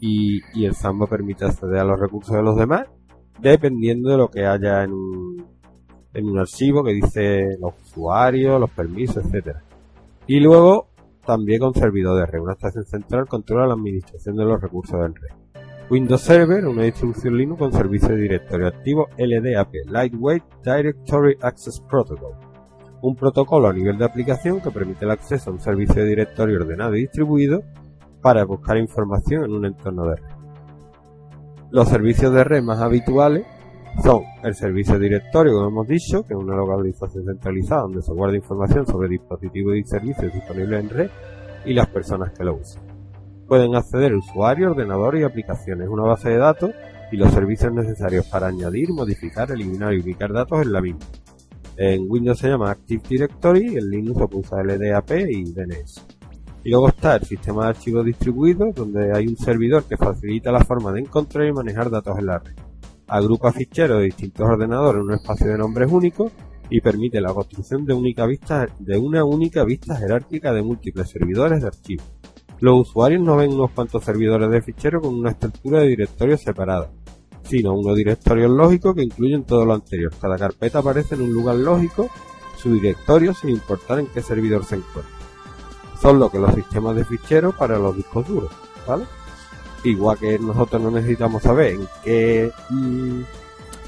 y, 0.00 0.64
el 0.64 0.74
Samba 0.74 1.06
permite 1.06 1.46
acceder 1.46 1.78
a 1.78 1.84
los 1.84 1.98
recursos 1.98 2.34
de 2.34 2.42
los 2.42 2.56
demás 2.56 2.86
dependiendo 3.38 4.10
de 4.10 4.18
lo 4.18 4.28
que 4.28 4.44
haya 4.44 4.84
en 4.84 4.92
un, 4.92 5.46
en 6.12 6.28
un 6.28 6.38
archivo 6.38 6.84
que 6.84 6.92
dice 6.92 7.56
los 7.58 7.72
usuarios, 7.82 8.60
los 8.60 8.70
permisos, 8.70 9.24
etcétera. 9.24 9.62
Y 10.26 10.40
luego 10.40 10.90
también 11.24 11.60
con 11.60 11.72
servidor 11.72 12.18
de 12.20 12.26
red. 12.26 12.40
Una 12.40 12.52
estación 12.52 12.84
central 12.84 13.26
controla 13.28 13.66
la 13.66 13.74
administración 13.74 14.36
de 14.36 14.44
los 14.44 14.60
recursos 14.60 15.00
del 15.00 15.14
red. 15.14 15.62
Windows 15.88 16.20
Server, 16.20 16.66
una 16.66 16.82
distribución 16.82 17.36
Linux 17.36 17.58
con 17.58 17.72
servicio 17.72 18.10
de 18.10 18.16
directorio 18.16 18.68
activo 18.68 19.08
LDAP, 19.16 19.72
Lightweight 19.86 20.44
Directory 20.62 21.38
Access 21.40 21.80
Protocol 21.80 22.49
un 23.02 23.16
protocolo 23.16 23.68
a 23.68 23.72
nivel 23.72 23.98
de 23.98 24.04
aplicación 24.04 24.60
que 24.60 24.70
permite 24.70 25.04
el 25.04 25.10
acceso 25.10 25.50
a 25.50 25.52
un 25.52 25.60
servicio 25.60 26.02
de 26.02 26.08
directorio 26.08 26.58
ordenado 26.58 26.96
y 26.96 27.02
distribuido 27.02 27.62
para 28.20 28.44
buscar 28.44 28.76
información 28.76 29.44
en 29.44 29.52
un 29.52 29.66
entorno 29.66 30.06
de 30.06 30.16
red. 30.16 30.24
Los 31.70 31.88
servicios 31.88 32.32
de 32.32 32.44
red 32.44 32.62
más 32.62 32.80
habituales 32.80 33.46
son 34.02 34.22
el 34.42 34.54
servicio 34.54 34.98
directorio, 34.98 35.54
como 35.54 35.68
hemos 35.68 35.88
dicho, 35.88 36.22
que 36.24 36.34
es 36.34 36.38
una 36.38 36.56
localización 36.56 37.24
centralizada 37.24 37.82
donde 37.82 38.02
se 38.02 38.12
guarda 38.12 38.36
información 38.36 38.86
sobre 38.86 39.08
dispositivos 39.08 39.76
y 39.76 39.84
servicios 39.84 40.32
disponibles 40.32 40.80
en 40.80 40.90
red 40.90 41.10
y 41.64 41.74
las 41.74 41.88
personas 41.88 42.32
que 42.32 42.44
lo 42.44 42.56
usan. 42.56 42.82
Pueden 43.46 43.74
acceder 43.74 44.14
usuarios, 44.14 44.72
ordenadores 44.72 45.22
y 45.22 45.24
aplicaciones, 45.24 45.88
una 45.88 46.04
base 46.04 46.30
de 46.30 46.38
datos 46.38 46.70
y 47.10 47.16
los 47.16 47.32
servicios 47.32 47.72
necesarios 47.72 48.26
para 48.26 48.46
añadir, 48.46 48.90
modificar, 48.92 49.50
eliminar 49.50 49.92
y 49.94 50.00
ubicar 50.00 50.32
datos 50.32 50.62
en 50.62 50.72
la 50.72 50.80
misma. 50.80 51.00
En 51.82 52.10
Windows 52.10 52.38
se 52.38 52.50
llama 52.50 52.72
Active 52.72 53.02
Directory, 53.08 53.78
en 53.78 53.88
Linux 53.88 54.20
usa 54.32 54.62
LDAP 54.62 55.12
y 55.30 55.44
DNS. 55.44 56.06
Y 56.62 56.72
luego 56.72 56.88
está 56.88 57.16
el 57.16 57.24
sistema 57.24 57.62
de 57.64 57.68
archivos 57.70 58.04
distribuidos, 58.04 58.74
donde 58.74 59.16
hay 59.16 59.26
un 59.26 59.38
servidor 59.38 59.84
que 59.84 59.96
facilita 59.96 60.52
la 60.52 60.62
forma 60.62 60.92
de 60.92 61.00
encontrar 61.00 61.46
y 61.46 61.52
manejar 61.54 61.88
datos 61.88 62.18
en 62.18 62.26
la 62.26 62.38
red. 62.38 62.52
Agrupa 63.06 63.50
ficheros 63.50 63.96
de 63.96 64.04
distintos 64.04 64.46
ordenadores 64.46 65.00
en 65.00 65.06
un 65.06 65.14
espacio 65.14 65.46
de 65.46 65.56
nombres 65.56 65.90
únicos 65.90 66.30
y 66.68 66.82
permite 66.82 67.18
la 67.18 67.32
construcción 67.32 67.86
de, 67.86 67.94
única 67.94 68.26
vista, 68.26 68.68
de 68.78 68.98
una 68.98 69.24
única 69.24 69.64
vista 69.64 69.96
jerárquica 69.96 70.52
de 70.52 70.60
múltiples 70.60 71.08
servidores 71.08 71.62
de 71.62 71.68
archivos. 71.68 72.04
Los 72.60 72.90
usuarios 72.90 73.22
no 73.22 73.36
ven 73.36 73.54
unos 73.54 73.70
cuantos 73.70 74.04
servidores 74.04 74.50
de 74.50 74.60
ficheros 74.60 75.00
con 75.00 75.14
una 75.14 75.30
estructura 75.30 75.80
de 75.80 75.88
directorios 75.88 76.42
separada, 76.42 76.90
sino 77.44 77.74
unos 77.74 77.96
directorios 77.96 78.50
lógicos 78.50 78.94
que 78.94 79.02
incluyen 79.02 79.44
todo 79.44 79.64
lo 79.64 79.74
anterior. 79.74 80.12
Cada 80.20 80.36
carpeta 80.36 80.78
aparece 80.80 81.14
en 81.14 81.22
un 81.22 81.32
lugar 81.32 81.56
lógico, 81.56 82.08
su 82.56 82.74
directorio 82.74 83.34
sin 83.34 83.50
importar 83.50 84.00
en 84.00 84.06
qué 84.06 84.22
servidor 84.22 84.64
se 84.64 84.76
encuentra. 84.76 85.14
Son 86.00 86.18
lo 86.18 86.30
que 86.30 86.38
los 86.38 86.54
sistemas 86.54 86.96
de 86.96 87.04
ficheros 87.04 87.54
para 87.54 87.78
los 87.78 87.96
discos 87.96 88.26
duros, 88.26 88.50
¿vale? 88.86 89.04
Igual 89.84 90.18
que 90.18 90.38
nosotros 90.38 90.80
no 90.80 90.90
necesitamos 90.90 91.42
saber 91.42 91.74
en 91.74 91.88
qué 92.04 92.52
mm, 92.70 93.20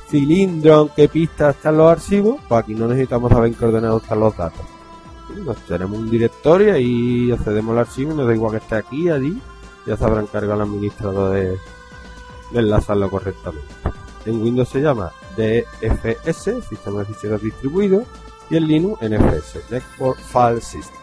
cilindro, 0.09 0.83
en 0.83 0.89
qué 0.95 1.09
pista 1.09 1.51
están 1.51 1.77
los 1.77 1.91
archivos, 1.91 2.41
pues 2.49 2.63
aquí 2.63 2.75
no 2.75 2.89
necesitamos 2.89 3.31
saber 3.31 3.49
en 3.49 3.55
qué 3.55 3.65
ordenado 3.65 3.99
están 3.99 4.21
los 4.21 4.37
datos. 4.37 4.67
Tenemos 5.67 5.99
un 5.99 6.11
directorio 6.11 6.77
y 6.77 7.33
accedemos 7.33 7.73
al 7.73 7.79
archivo 7.79 8.13
nos 8.15 8.27
da 8.27 8.35
igual 8.35 8.53
que 8.53 8.59
esté 8.59 8.75
aquí, 8.77 9.09
allí, 9.09 9.41
ya 9.87 9.97
se 9.97 10.05
habrá 10.05 10.21
encargado 10.21 10.55
el 10.55 10.69
administrador 10.69 11.33
de 11.33 11.59
enlazarlo 12.61 13.11
correctamente. 13.11 13.67
En 14.25 14.43
Windows 14.43 14.69
se 14.69 14.81
llama 14.81 15.13
DFS, 15.37 16.67
Sistema 16.69 17.01
de 17.01 17.07
Ficheros 17.07 17.43
Distribuidos, 17.43 18.05
y 18.51 18.57
en 18.57 18.67
Linux 18.67 19.01
NFS, 19.01 19.71
Network 19.71 20.19
File 20.19 20.61
System. 20.61 21.01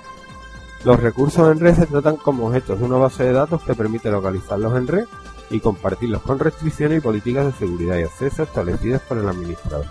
Los 0.85 0.99
recursos 0.99 1.51
en 1.51 1.59
red 1.59 1.75
se 1.75 1.88
tratan 1.88 2.15
como 2.17 2.47
objetos 2.47 2.79
de 2.79 2.85
una 2.85 2.97
base 2.97 3.23
de 3.23 3.33
datos 3.33 3.62
que 3.63 3.75
permite 3.75 4.09
localizarlos 4.09 4.77
en 4.77 4.88
red 4.88 5.05
y 5.49 5.59
compartirlos 5.59 6.21
con 6.21 6.39
restricciones 6.39 6.99
y 6.99 7.01
políticas 7.01 7.47
de 7.47 7.51
seguridad 7.53 7.97
y 7.97 8.03
acceso 8.03 8.43
establecidas 8.43 9.01
por 9.01 9.17
el 9.17 9.27
administrador. 9.27 9.85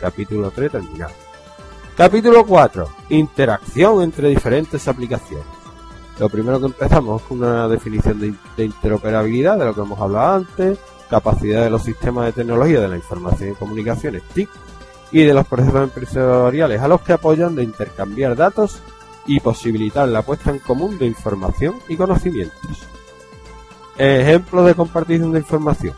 capítulo 0.00 0.50
3 0.50 0.72
terminado. 0.72 1.12
Capítulo 1.96 2.44
4. 2.44 2.88
Interacción 3.08 4.02
entre 4.02 4.28
diferentes 4.28 4.86
aplicaciones. 4.86 5.57
Lo 6.18 6.28
primero 6.28 6.58
que 6.58 6.66
empezamos 6.66 7.22
es 7.22 7.28
con 7.28 7.38
una 7.38 7.68
definición 7.68 8.18
de, 8.18 8.64
interoperabilidad, 8.64 9.56
de 9.56 9.66
lo 9.66 9.74
que 9.74 9.80
hemos 9.82 10.00
hablado 10.00 10.36
antes, 10.36 10.78
capacidad 11.08 11.62
de 11.62 11.70
los 11.70 11.82
sistemas 11.82 12.26
de 12.26 12.32
tecnología 12.32 12.80
de 12.80 12.88
la 12.88 12.96
información 12.96 13.52
y 13.52 13.54
comunicaciones 13.54 14.22
TIC 14.34 14.48
y 15.12 15.22
de 15.22 15.32
los 15.32 15.46
procesos 15.46 15.82
empresariales 15.82 16.80
a 16.80 16.88
los 16.88 17.00
que 17.02 17.12
apoyan 17.12 17.54
de 17.54 17.62
intercambiar 17.62 18.36
datos 18.36 18.80
y 19.26 19.40
posibilitar 19.40 20.08
la 20.08 20.22
puesta 20.22 20.50
en 20.50 20.58
común 20.58 20.98
de 20.98 21.06
información 21.06 21.76
y 21.88 21.96
conocimientos. 21.96 22.86
Ejemplos 23.96 24.66
de 24.66 24.74
compartición 24.74 25.32
de 25.32 25.40
información. 25.40 25.94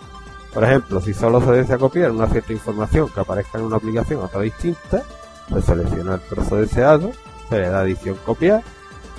Por 0.53 0.65
ejemplo, 0.65 1.01
si 1.01 1.15
solo 1.15 1.41
se 1.41 1.53
desea 1.53 1.79
copiar 1.79 2.11
una 2.11 2.27
cierta 2.27 2.53
información 2.53 3.09
que 3.09 3.21
aparezca 3.21 3.59
en 3.59 3.65
una 3.65 3.77
aplicación 3.77 4.21
otra 4.21 4.41
distinta, 4.41 5.03
se 5.49 5.63
selecciona 5.63 6.15
el 6.15 6.21
trozo 6.21 6.57
deseado, 6.57 7.13
se 7.49 7.59
le 7.59 7.69
da 7.69 7.85
edición 7.85 8.17
copiar, 8.25 8.63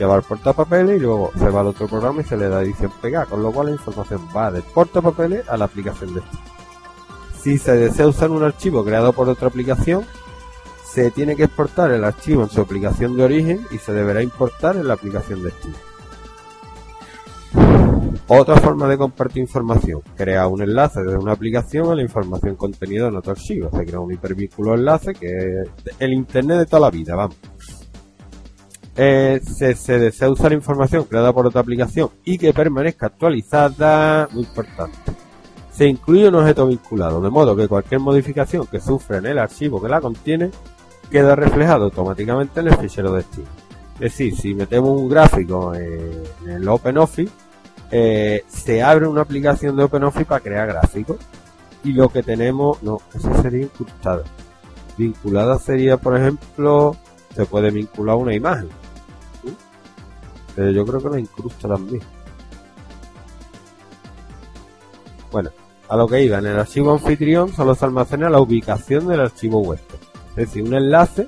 que 0.01 0.05
va 0.07 0.15
al 0.15 0.23
portapapeles 0.23 0.97
y 0.97 0.99
luego 0.99 1.31
se 1.37 1.47
va 1.49 1.59
al 1.59 1.67
otro 1.67 1.87
programa 1.87 2.21
y 2.21 2.23
se 2.23 2.35
le 2.35 2.49
da 2.49 2.63
edición 2.63 2.91
pegar, 3.03 3.27
con 3.27 3.43
lo 3.43 3.51
cual 3.51 3.67
la 3.67 3.73
información 3.73 4.27
va 4.35 4.49
del 4.49 4.63
portapapeles 4.63 5.47
a 5.47 5.57
la 5.57 5.65
aplicación 5.65 6.15
de 6.15 6.23
Si 7.39 7.59
se 7.59 7.73
desea 7.73 8.07
usar 8.07 8.31
un 8.31 8.41
archivo 8.41 8.83
creado 8.83 9.13
por 9.13 9.29
otra 9.29 9.49
aplicación, 9.49 10.03
se 10.83 11.11
tiene 11.11 11.35
que 11.35 11.43
exportar 11.43 11.91
el 11.91 12.03
archivo 12.03 12.41
en 12.41 12.49
su 12.49 12.61
aplicación 12.61 13.15
de 13.15 13.25
origen 13.25 13.61
y 13.69 13.77
se 13.77 13.93
deberá 13.93 14.23
importar 14.23 14.75
en 14.75 14.87
la 14.87 14.95
aplicación 14.95 15.43
de 15.43 15.51
destino. 15.51 15.75
Otra 18.27 18.55
forma 18.55 18.87
de 18.87 18.97
compartir 18.97 19.43
información. 19.43 20.01
Crea 20.15 20.47
un 20.47 20.63
enlace 20.63 21.01
desde 21.03 21.19
una 21.19 21.33
aplicación 21.33 21.91
a 21.91 21.95
la 21.95 22.01
información 22.01 22.55
contenida 22.55 23.07
en 23.09 23.17
otro 23.17 23.33
archivo. 23.33 23.69
Se 23.69 23.85
crea 23.85 23.99
un 23.99 24.11
hipervínculo 24.11 24.73
enlace 24.73 25.13
que 25.13 25.27
es 25.27 25.69
el 25.99 26.11
Internet 26.11 26.57
de 26.57 26.65
toda 26.65 26.79
la 26.79 26.89
vida, 26.89 27.15
vamos. 27.15 27.37
Eh, 28.95 29.39
se, 29.43 29.75
se, 29.75 29.99
desea 29.99 30.29
usar 30.29 30.51
información 30.51 31.05
creada 31.05 31.31
por 31.31 31.47
otra 31.47 31.61
aplicación 31.61 32.09
y 32.25 32.37
que 32.37 32.53
permanezca 32.53 33.07
actualizada, 33.07 34.27
muy 34.31 34.43
importante. 34.43 34.97
Se 35.71 35.87
incluye 35.87 36.27
un 36.27 36.35
objeto 36.35 36.67
vinculado, 36.67 37.21
de 37.21 37.29
modo 37.29 37.55
que 37.55 37.67
cualquier 37.67 38.01
modificación 38.01 38.67
que 38.67 38.81
sufra 38.81 39.17
en 39.17 39.27
el 39.27 39.39
archivo 39.39 39.81
que 39.81 39.87
la 39.87 40.01
contiene 40.01 40.51
queda 41.09 41.35
reflejado 41.35 41.85
automáticamente 41.85 42.59
en 42.59 42.67
el 42.67 42.77
fichero 42.77 43.13
destino. 43.13 43.47
Es 43.95 44.17
decir, 44.17 44.35
si 44.35 44.55
metemos 44.55 44.99
un 44.99 45.09
gráfico 45.09 45.73
en 45.75 46.23
el 46.49 46.67
OpenOffice, 46.67 47.31
eh, 47.91 48.43
se 48.47 48.81
abre 48.81 49.07
una 49.07 49.21
aplicación 49.21 49.75
de 49.75 49.83
OpenOffice 49.83 50.25
para 50.25 50.41
crear 50.41 50.67
gráficos. 50.67 51.17
Y 51.83 51.93
lo 51.93 52.09
que 52.09 52.23
tenemos, 52.23 52.81
no, 52.83 52.99
eso 53.13 53.29
sería 53.41 53.63
incrustada. 53.63 54.23
Vinculada 54.97 55.59
sería, 55.59 55.97
por 55.97 56.17
ejemplo, 56.17 56.95
se 57.35 57.45
puede 57.45 57.71
vincular 57.71 58.15
una 58.15 58.33
imagen. 58.33 58.69
Pero 60.55 60.71
yo 60.71 60.85
creo 60.85 61.01
que 61.01 61.09
la 61.09 61.19
incrusta 61.19 61.67
también. 61.67 62.01
Bueno, 65.31 65.49
a 65.87 65.95
lo 65.95 66.07
que 66.07 66.23
iba, 66.23 66.39
en 66.39 66.45
el 66.45 66.59
archivo 66.59 66.91
anfitrión 66.91 67.53
solo 67.53 67.75
se 67.75 67.85
almacena 67.85 68.29
la 68.29 68.39
ubicación 68.39 69.07
del 69.07 69.21
archivo 69.21 69.59
huésped. 69.59 69.95
Es 70.31 70.35
decir, 70.35 70.63
un 70.63 70.73
enlace 70.73 71.27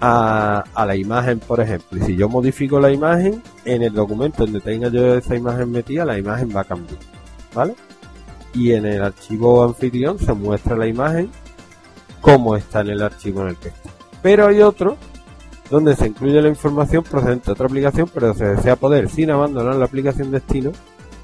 a, 0.00 0.64
a, 0.74 0.86
la 0.86 0.96
imagen, 0.96 1.38
por 1.40 1.60
ejemplo. 1.60 1.98
Y 1.98 2.02
si 2.02 2.16
yo 2.16 2.28
modifico 2.28 2.80
la 2.80 2.90
imagen, 2.90 3.42
en 3.64 3.82
el 3.82 3.92
documento 3.92 4.44
donde 4.44 4.60
tenga 4.60 4.88
yo 4.88 5.16
esa 5.16 5.36
imagen 5.36 5.70
metida, 5.70 6.04
la 6.04 6.18
imagen 6.18 6.50
va 6.54 6.62
a 6.62 6.64
cambiar. 6.64 6.98
¿Vale? 7.54 7.74
Y 8.54 8.72
en 8.72 8.86
el 8.86 9.02
archivo 9.02 9.62
anfitrión 9.64 10.18
se 10.18 10.32
muestra 10.32 10.76
la 10.76 10.86
imagen 10.86 11.30
como 12.20 12.56
está 12.56 12.80
en 12.80 12.90
el 12.90 13.02
archivo 13.02 13.42
en 13.42 13.48
el 13.48 13.56
que 13.56 13.68
está. 13.68 13.90
Pero 14.22 14.46
hay 14.46 14.62
otro 14.62 14.96
donde 15.72 15.96
se 15.96 16.06
incluye 16.06 16.42
la 16.42 16.50
información 16.50 17.02
procedente 17.02 17.46
de 17.46 17.52
otra 17.52 17.64
aplicación, 17.64 18.06
pero 18.12 18.34
se 18.34 18.44
desea 18.44 18.76
poder, 18.76 19.08
sin 19.08 19.30
abandonar 19.30 19.74
la 19.76 19.86
aplicación 19.86 20.30
destino, 20.30 20.70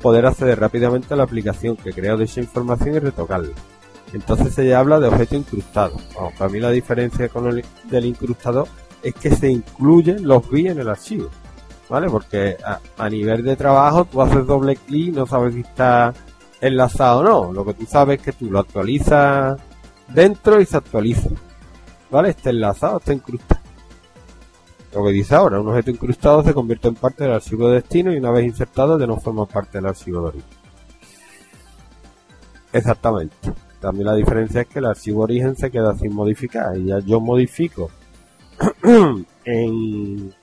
poder 0.01 0.25
acceder 0.25 0.59
rápidamente 0.59 1.13
a 1.13 1.19
la 1.19 1.25
aplicación 1.25 1.77
que 1.77 1.93
creó 1.93 2.19
esa 2.19 2.41
información 2.41 2.95
y 2.95 2.99
retocarla. 2.99 3.53
Entonces 4.15 4.55
se 4.55 4.75
habla 4.75 5.01
de 5.01 5.09
objeto 5.09 5.37
incrustado. 5.37 5.99
para 6.39 6.51
mí 6.51 6.61
la 6.61 6.71
diferencia 6.71 7.29
con 7.29 7.47
el 7.47 7.63
del 7.91 8.07
incrustado 8.07 8.67
es 9.03 9.13
que 9.13 9.37
se 9.37 9.51
incluyen 9.51 10.27
los 10.27 10.49
bits 10.49 10.71
en 10.71 10.81
el 10.81 10.89
archivo. 10.89 11.29
¿Vale? 11.91 12.09
Porque 12.09 12.57
a, 12.97 13.09
nivel 13.11 13.45
de 13.45 13.55
trabajo 13.55 14.07
tú 14.07 14.23
haces 14.23 14.47
doble 14.47 14.77
clic 14.77 15.15
no 15.15 15.27
sabes 15.27 15.53
si 15.53 15.61
está 15.61 16.15
enlazado 16.63 17.21
o 17.21 17.23
no. 17.23 17.53
Lo 17.53 17.67
que 17.67 17.75
tú 17.75 17.85
sabes 17.85 18.19
es 18.19 18.25
que 18.25 18.33
tú 18.33 18.51
lo 18.51 18.61
actualizas 18.61 19.61
dentro 20.09 20.59
y 20.59 20.65
se 20.65 20.79
actualiza. 20.79 21.29
¿Vale? 22.11 22.31
Está 22.31 22.49
enlazado, 22.49 22.97
está 22.97 23.13
incrustado. 23.13 23.58
Lo 24.94 25.05
que 25.05 25.12
dice 25.12 25.35
ahora, 25.35 25.61
un 25.61 25.68
objeto 25.68 25.90
incrustado 25.90 26.42
se 26.42 26.55
convierte 26.55 26.88
en 26.88 26.94
parte 26.94 27.24
del 27.24 27.35
archivo 27.35 27.68
de 27.68 27.74
destino 27.74 28.12
y 28.12 28.16
una 28.16 28.31
vez 28.31 28.46
insertado 28.46 28.98
ya 28.98 29.07
no 29.07 29.18
forma 29.18 29.46
parte 29.46 29.79
del 29.79 29.87
archivo 29.87 30.22
de 30.22 30.29
origen. 30.29 30.59
Exactamente. 32.72 33.53
También 33.81 34.07
la 34.07 34.14
diferencia 34.14 34.62
es 34.62 34.66
que 34.66 34.79
el 34.79 34.87
archivo 34.87 35.22
origen 35.22 35.57
se 35.57 35.70
queda 35.70 35.94
sin 35.96 36.14
modificar 36.14 36.77
y 36.77 36.87
ya 36.87 36.98
yo 37.01 37.20
modifico 37.20 37.90
en, 39.44 40.35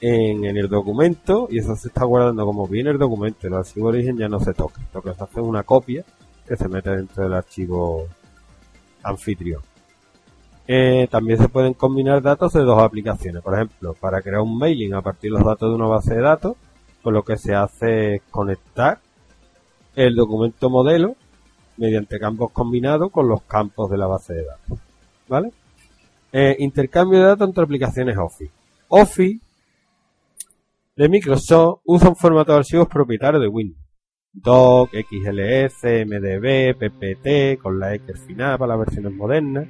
en, 0.00 0.44
el 0.44 0.68
documento 0.68 1.48
y 1.50 1.58
eso 1.58 1.76
se 1.76 1.88
está 1.88 2.04
guardando 2.04 2.44
como 2.44 2.66
viene 2.66 2.90
el 2.90 2.98
documento. 2.98 3.46
El 3.46 3.54
archivo 3.54 3.88
origen 3.88 4.16
ya 4.16 4.28
no 4.28 4.40
se 4.40 4.54
toca. 4.54 4.80
Lo 4.92 5.02
que 5.02 5.14
se 5.14 5.22
hace 5.22 5.40
es 5.40 5.46
una 5.46 5.62
copia 5.62 6.04
que 6.46 6.56
se 6.56 6.68
mete 6.68 6.90
dentro 6.90 7.22
del 7.22 7.34
archivo 7.34 8.08
anfitrión. 9.02 9.62
Eh, 10.70 11.08
también 11.10 11.38
se 11.38 11.48
pueden 11.48 11.72
combinar 11.72 12.20
datos 12.20 12.52
de 12.52 12.60
dos 12.60 12.82
aplicaciones. 12.82 13.42
Por 13.42 13.54
ejemplo, 13.54 13.94
para 13.94 14.20
crear 14.20 14.42
un 14.42 14.58
mailing 14.58 14.92
a 14.92 15.00
partir 15.00 15.32
de 15.32 15.38
los 15.38 15.46
datos 15.46 15.70
de 15.70 15.74
una 15.74 15.86
base 15.86 16.14
de 16.14 16.20
datos, 16.20 16.56
pues 17.02 17.14
lo 17.14 17.24
que 17.24 17.38
se 17.38 17.54
hace 17.54 18.16
es 18.16 18.22
conectar 18.30 19.00
el 19.96 20.14
documento 20.14 20.68
modelo 20.68 21.16
mediante 21.78 22.18
campos 22.18 22.52
combinados 22.52 23.10
con 23.10 23.28
los 23.28 23.42
campos 23.42 23.90
de 23.90 23.96
la 23.96 24.06
base 24.08 24.34
de 24.34 24.44
datos. 24.44 24.78
¿Vale? 25.26 25.52
Eh, 26.32 26.56
intercambio 26.58 27.18
de 27.18 27.24
datos 27.24 27.48
entre 27.48 27.64
aplicaciones 27.64 28.18
Office. 28.18 28.52
Office 28.88 29.40
de 30.96 31.08
Microsoft 31.08 31.80
usa 31.84 32.10
un 32.10 32.16
formato 32.16 32.52
de 32.52 32.58
archivos 32.58 32.88
propietario 32.88 33.40
de 33.40 33.48
Windows. 33.48 33.82
DOC, 34.34 34.90
XLS, 34.90 36.04
MDB, 36.06 36.76
PPT, 36.76 37.58
con 37.62 37.80
la 37.80 37.94
X 37.94 38.20
final 38.26 38.58
para 38.58 38.76
las 38.76 38.86
versiones 38.86 39.12
modernas. 39.14 39.66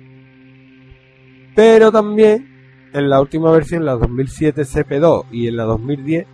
Pero 1.58 1.90
también 1.90 2.88
en 2.92 3.10
la 3.10 3.20
última 3.20 3.50
versión, 3.50 3.84
la 3.84 3.96
2007 3.96 4.62
CP2 4.62 5.24
y 5.32 5.48
en 5.48 5.56
la 5.56 5.64
2010, 5.64 6.24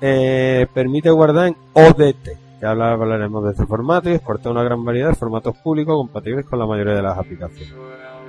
eh, 0.00 0.66
permite 0.72 1.10
guardar 1.10 1.48
en 1.48 1.56
ODT, 1.74 2.30
que 2.58 2.64
ahora 2.64 2.94
hablaremos 2.94 3.44
de 3.44 3.50
este 3.50 3.66
formato 3.66 4.08
y 4.08 4.14
exporta 4.14 4.48
una 4.48 4.62
gran 4.62 4.82
variedad 4.82 5.10
de 5.10 5.16
formatos 5.16 5.54
públicos 5.58 5.94
compatibles 5.94 6.46
con 6.46 6.58
la 6.58 6.64
mayoría 6.64 6.94
de 6.94 7.02
las 7.02 7.18
aplicaciones. 7.18 7.74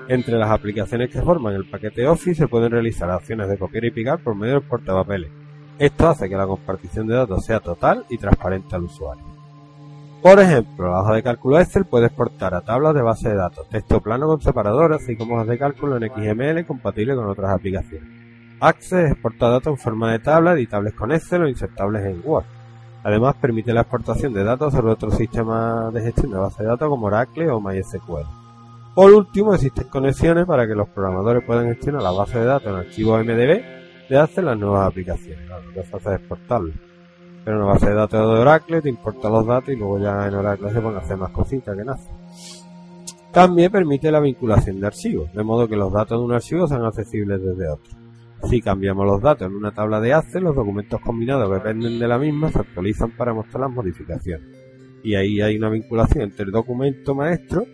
Entre 0.10 0.38
las 0.38 0.52
aplicaciones 0.52 1.10
que 1.10 1.22
forman 1.22 1.56
el 1.56 1.70
paquete 1.70 2.06
Office 2.06 2.36
se 2.36 2.48
pueden 2.50 2.72
realizar 2.72 3.10
acciones 3.10 3.48
de 3.48 3.58
copiar 3.58 3.86
y 3.86 3.92
picar 3.92 4.22
por 4.22 4.36
medio 4.36 4.56
del 4.56 4.64
portapapeles. 4.64 5.32
Esto 5.78 6.10
hace 6.10 6.28
que 6.28 6.36
la 6.36 6.48
compartición 6.48 7.08
de 7.08 7.16
datos 7.16 7.46
sea 7.46 7.62
total 7.62 8.04
y 8.10 8.18
transparente 8.18 8.76
al 8.76 8.84
usuario. 8.84 9.39
Por 10.22 10.38
ejemplo, 10.38 10.92
la 10.92 11.00
hoja 11.00 11.14
de 11.14 11.24
cálculo 11.24 11.60
Excel 11.60 11.86
puede 11.86 12.08
exportar 12.08 12.54
a 12.54 12.60
tablas 12.60 12.94
de 12.94 13.02
base 13.02 13.30
de 13.30 13.36
datos, 13.36 13.70
texto 13.70 14.02
plano 14.02 14.28
con 14.28 14.42
separadores, 14.42 15.02
así 15.02 15.16
como 15.16 15.36
hojas 15.36 15.48
de 15.48 15.58
cálculo 15.58 15.96
en 15.96 16.12
XML 16.12 16.66
compatible 16.66 17.16
con 17.16 17.30
otras 17.30 17.52
aplicaciones. 17.52 18.10
Access 18.60 19.12
exporta 19.12 19.48
datos 19.48 19.72
en 19.72 19.78
forma 19.78 20.12
de 20.12 20.20
tabla, 20.20 20.52
editables 20.52 20.94
con 20.94 21.14
Excel 21.14 21.44
o 21.44 21.48
insertables 21.48 22.06
en 22.06 22.22
Word. 22.26 22.44
Además, 23.02 23.36
permite 23.40 23.72
la 23.72 23.82
exportación 23.82 24.34
de 24.34 24.44
datos 24.44 24.74
sobre 24.74 24.92
otros 24.92 25.16
sistemas 25.16 25.94
de 25.94 26.02
gestión 26.02 26.32
de 26.32 26.38
base 26.38 26.64
de 26.64 26.70
datos 26.70 26.90
como 26.90 27.08
Oracle 27.08 27.50
o 27.50 27.62
MySQL. 27.62 28.28
Por 28.94 29.14
último, 29.14 29.54
existen 29.54 29.88
conexiones 29.88 30.46
para 30.46 30.68
que 30.68 30.76
los 30.76 30.90
programadores 30.90 31.46
puedan 31.46 31.70
gestionar 31.70 32.02
la 32.02 32.12
base 32.12 32.40
de 32.40 32.46
datos 32.46 32.68
en 32.68 32.76
archivos 32.76 33.24
MDB 33.24 33.64
de 34.10 34.18
hacer 34.18 34.44
las 34.44 34.58
nuevas 34.58 34.86
aplicaciones. 34.86 35.48
lo 35.48 35.82
que 35.82 35.84
se 35.88 35.96
hace 35.96 36.16
es. 36.16 36.89
Pero 37.44 37.58
una 37.58 37.66
base 37.66 37.88
de 37.88 37.96
datos 37.96 38.20
de 38.20 38.42
Oracle 38.42 38.82
te 38.82 38.90
importa 38.90 39.30
los 39.30 39.46
datos 39.46 39.70
y 39.70 39.76
luego 39.76 40.00
ya 40.00 40.28
en 40.28 40.36
Oracle 40.36 40.72
se 40.72 40.82
pueden 40.82 40.98
hacer 40.98 41.18
más 41.18 41.32
cositas 41.32 41.76
que 41.76 41.84
nada. 41.84 42.00
También 43.32 43.72
permite 43.72 44.12
la 44.12 44.20
vinculación 44.20 44.80
de 44.80 44.88
archivos, 44.88 45.32
de 45.34 45.44
modo 45.44 45.68
que 45.68 45.76
los 45.76 45.94
datos 45.94 46.20
de 46.20 46.26
un 46.26 46.34
archivo 46.34 46.68
sean 46.68 46.84
accesibles 46.84 47.42
desde 47.42 47.70
otro. 47.70 48.00
Si 48.50 48.62
cambiamos 48.62 49.06
los 49.06 49.22
datos 49.22 49.48
en 49.48 49.56
una 49.56 49.72
tabla 49.72 50.00
de 50.00 50.14
Access, 50.14 50.42
los 50.42 50.56
documentos 50.56 51.00
combinados 51.02 51.48
que 51.48 51.56
dependen 51.56 52.00
de 52.00 52.08
la 52.08 52.18
misma 52.18 52.52
se 52.52 52.60
actualizan 52.60 53.12
para 53.12 53.34
mostrar 53.34 53.62
las 53.62 53.72
modificaciones. 53.72 54.48
Y 55.04 55.16
ahí 55.16 55.42
hay 55.42 55.58
una 55.58 55.70
vinculación 55.70 56.24
entre 56.24 56.46
el 56.46 56.52
documento 56.52 57.14
maestro 57.14 57.66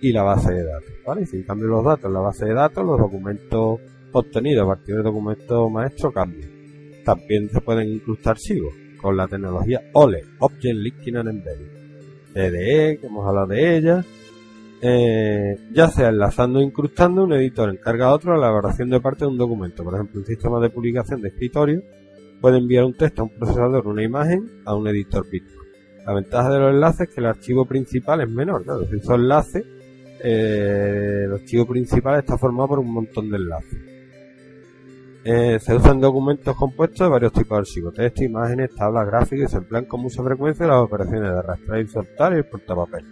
y 0.00 0.12
la 0.12 0.22
base 0.22 0.52
de 0.52 0.64
datos. 0.64 0.90
¿vale? 1.06 1.26
Si 1.26 1.42
cambio 1.44 1.68
los 1.68 1.84
datos 1.84 2.06
en 2.06 2.14
la 2.14 2.20
base 2.20 2.44
de 2.44 2.54
datos, 2.54 2.84
los 2.84 2.98
documentos 2.98 3.80
obtenidos 4.12 4.64
a 4.64 4.68
partir 4.68 4.96
del 4.96 5.04
documento 5.04 5.70
maestro 5.70 6.12
cambian. 6.12 6.50
También 7.04 7.48
se 7.48 7.60
pueden 7.60 7.88
incrustar 7.88 8.32
archivos 8.32 8.74
con 9.00 9.16
la 9.16 9.26
tecnología 9.26 9.80
OLE, 9.92 10.24
Object 10.38 10.76
Linking 10.76 11.16
and 11.16 11.28
Embedding. 11.28 11.80
EDE, 12.34 12.98
que 12.98 13.06
hemos 13.06 13.26
hablado 13.26 13.48
de 13.48 13.76
ella, 13.76 14.04
eh, 14.82 15.56
ya 15.72 15.88
sea 15.88 16.08
enlazando 16.08 16.58
o 16.58 16.62
incrustando, 16.62 17.24
un 17.24 17.32
editor 17.32 17.68
encarga 17.68 18.06
a 18.06 18.14
otro 18.14 18.32
la 18.32 18.46
elaboración 18.46 18.88
de 18.88 19.00
parte 19.00 19.24
de 19.24 19.30
un 19.30 19.38
documento. 19.38 19.84
Por 19.84 19.94
ejemplo, 19.94 20.20
un 20.20 20.26
sistema 20.26 20.60
de 20.60 20.70
publicación 20.70 21.20
de 21.20 21.28
escritorio 21.28 21.82
puede 22.40 22.58
enviar 22.58 22.84
un 22.84 22.94
texto 22.94 23.22
a 23.22 23.24
un 23.24 23.30
procesador, 23.30 23.86
una 23.86 24.02
imagen, 24.02 24.48
a 24.64 24.74
un 24.74 24.86
editor 24.88 25.28
bitmap. 25.28 25.66
La 26.06 26.14
ventaja 26.14 26.50
de 26.50 26.58
los 26.60 26.70
enlaces 26.72 27.08
es 27.08 27.14
que 27.14 27.20
el 27.20 27.26
archivo 27.26 27.66
principal 27.66 28.22
es 28.22 28.30
menor, 28.30 28.64
enlaces, 29.10 29.64
eh, 30.22 31.22
el 31.26 31.32
archivo 31.32 31.66
principal 31.66 32.18
está 32.18 32.38
formado 32.38 32.68
por 32.68 32.78
un 32.78 32.92
montón 32.92 33.28
de 33.30 33.36
enlaces. 33.36 33.89
Eh, 35.22 35.58
se 35.60 35.74
usan 35.74 36.00
documentos 36.00 36.56
compuestos 36.56 37.00
de 37.00 37.08
varios 37.08 37.32
tipos 37.32 37.50
de 37.50 37.58
archivos, 37.58 37.94
texto, 37.94 38.24
imágenes, 38.24 38.74
tablas 38.74 39.06
gráficas 39.06 39.50
y 39.50 39.52
se 39.52 39.58
emplean 39.58 39.84
con 39.84 40.00
mucha 40.00 40.22
frecuencia 40.22 40.66
las 40.66 40.78
operaciones 40.78 41.30
de 41.30 41.38
arrastrar 41.38 41.80
y 41.80 41.88
soltar 41.88 42.32
y 42.32 42.36
el 42.36 42.46
portapapel. 42.46 43.04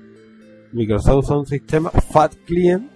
Microsoft 0.72 1.24
usa 1.24 1.38
un 1.38 1.46
sistema 1.46 1.90
Fat 1.90 2.34
Client 2.46 2.90